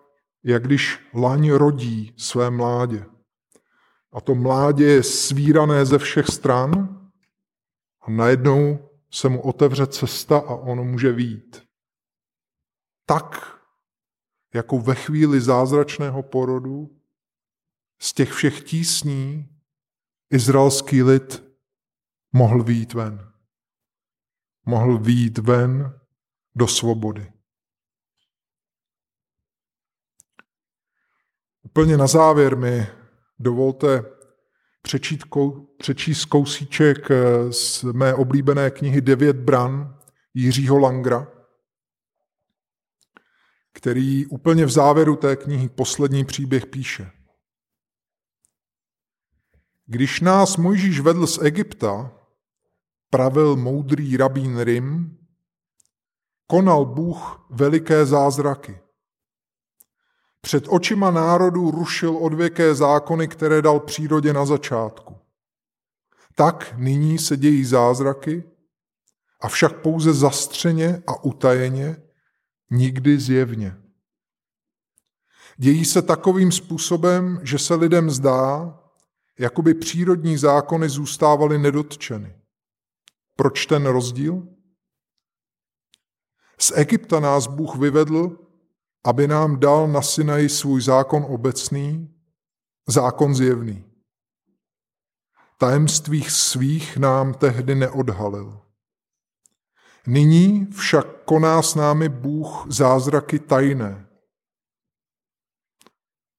jak 0.44 0.64
když 0.64 1.00
laň 1.14 1.52
rodí 1.52 2.14
své 2.18 2.50
mládě. 2.50 3.15
A 4.16 4.22
to 4.22 4.36
mládě 4.36 4.86
je 4.86 5.04
svírané 5.04 5.86
ze 5.86 5.98
všech 5.98 6.28
stran 6.28 6.72
a 8.02 8.12
najednou 8.12 8.90
se 9.12 9.30
mu 9.30 9.42
otevře 9.42 9.88
cesta 9.88 10.38
a 10.38 10.56
ono 10.56 10.84
může 10.84 11.12
výjít 11.12 11.66
tak, 13.06 13.62
jako 14.54 14.80
ve 14.80 14.96
chvíli 14.96 15.42
zázračného 15.42 16.24
porodu, 16.24 17.02
z 18.00 18.14
těch 18.14 18.32
všech 18.32 18.64
tísní 18.64 19.50
izraelský 20.30 21.04
lid 21.04 21.44
mohl 22.34 22.64
výjít 22.64 22.94
ven. 22.94 23.32
Mohl 24.66 25.00
výjít 25.00 25.38
ven 25.38 26.00
do 26.56 26.68
svobody. 26.68 27.34
Úplně 31.64 31.98
na 31.98 32.08
závěr 32.08 32.58
mi 32.58 32.88
dovolte 33.40 34.04
přečít, 34.82 35.24
přečíst 35.78 36.26
kousíček 36.26 37.10
z 37.50 37.84
mé 37.84 38.14
oblíbené 38.14 38.72
knihy 38.72 39.02
Devět 39.02 39.36
bran 39.36 40.00
Jiřího 40.34 40.78
Langra 40.78 41.36
který 43.76 44.26
úplně 44.26 44.66
v 44.66 44.70
závěru 44.70 45.16
té 45.16 45.36
knihy 45.36 45.70
poslední 45.70 46.26
příběh 46.26 46.66
píše. 46.66 47.12
Když 49.86 50.22
nás 50.22 50.58
Mojžíš 50.58 51.00
vedl 51.00 51.28
z 51.28 51.42
Egypta, 51.42 52.12
pravil 53.10 53.56
moudrý 53.56 54.18
rabín 54.18 54.60
Rim, 54.60 55.18
konal 56.48 56.86
Bůh 56.86 57.48
veliké 57.50 58.06
zázraky. 58.06 58.80
Před 60.46 60.66
očima 60.70 61.12
národů 61.12 61.72
rušil 61.72 62.18
odvěké 62.18 62.76
zákony, 62.76 63.28
které 63.28 63.62
dal 63.62 63.80
přírodě 63.80 64.34
na 64.34 64.46
začátku. 64.46 65.18
Tak 66.36 66.74
nyní 66.78 67.18
se 67.18 67.38
dějí 67.38 67.66
zázraky, 67.66 68.44
avšak 69.42 69.82
pouze 69.82 70.14
zastřeně 70.14 71.04
a 71.08 71.24
utajeně, 71.24 71.98
nikdy 72.72 73.20
zjevně. 73.20 73.78
Dějí 75.58 75.86
se 75.86 76.02
takovým 76.02 76.52
způsobem, 76.52 77.40
že 77.44 77.60
se 77.60 77.76
lidem 77.76 78.10
zdá, 78.10 78.80
jako 79.40 79.62
by 79.62 79.74
přírodní 79.74 80.38
zákony 80.38 80.90
zůstávaly 80.90 81.58
nedotčeny. 81.58 82.36
Proč 83.36 83.66
ten 83.66 83.86
rozdíl? 83.86 84.48
Z 86.60 86.72
Egypta 86.76 87.20
nás 87.20 87.48
Bůh 87.48 87.76
vyvedl, 87.76 88.45
aby 89.06 89.28
nám 89.28 89.60
dal 89.60 89.88
na 89.88 90.02
Sinaji 90.02 90.50
svůj 90.50 90.82
zákon 90.82 91.26
obecný, 91.30 92.16
zákon 92.88 93.36
zjevný. 93.36 93.86
Tajemstvích 95.58 96.32
svých 96.32 96.98
nám 96.98 97.34
tehdy 97.34 97.76
neodhalil. 97.76 98.62
Nyní 100.08 100.66
však 100.66 101.24
koná 101.26 101.62
s 101.62 101.76
námi 101.76 102.10
Bůh 102.10 102.66
zázraky 102.70 103.40
tajné. 103.40 104.08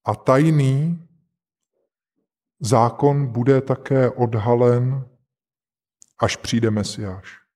A 0.05 0.15
tajný 0.15 1.07
zákon 2.59 3.27
bude 3.27 3.61
také 3.61 4.09
odhalen, 4.09 5.09
až 6.19 6.35
přijde 6.35 6.71
Mesiáš. 6.71 7.46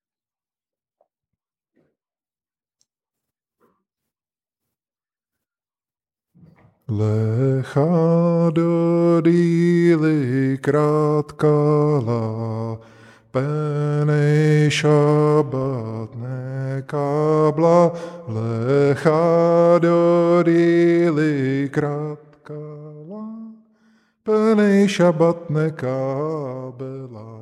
Lecha 6.91 8.51
do 8.51 9.21
díly 9.23 10.57
krátkala, 10.59 12.19
Pene 13.31 14.67
šabat 14.67 16.11
nekabla, 16.19 17.95
lecha 18.27 19.79
do 19.79 20.43
díly 20.43 21.69
krátkala, 21.71 23.23
Pene 24.25 24.83
šabat 24.83 25.47
nekabela. 25.47 27.39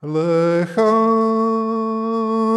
Lecha 0.00 0.96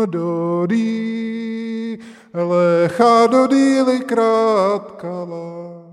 do 0.08 0.66
díly, 0.72 2.00
lecha 2.34 3.28
do 3.28 3.48
díly 3.48 4.00
krátkala, 4.00 5.84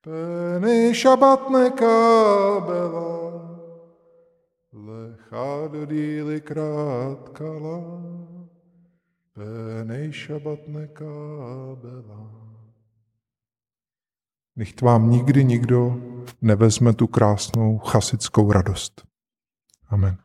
Pene 0.00 0.94
šabat 0.94 1.50
nekabela. 1.50 3.14
Lecha 4.72 5.68
díly 5.86 6.40
krátkala, 6.40 7.80
Pénej 9.34 10.12
šabatne 10.12 10.86
kábela. 10.94 12.22
Nech 14.56 14.82
vám 14.82 15.10
nikdy 15.10 15.44
nikdo 15.44 15.98
nevezme 16.42 16.92
tu 16.94 17.06
krásnou 17.06 17.78
chasickou 17.78 18.52
radost. 18.52 19.02
Amen. 19.90 20.23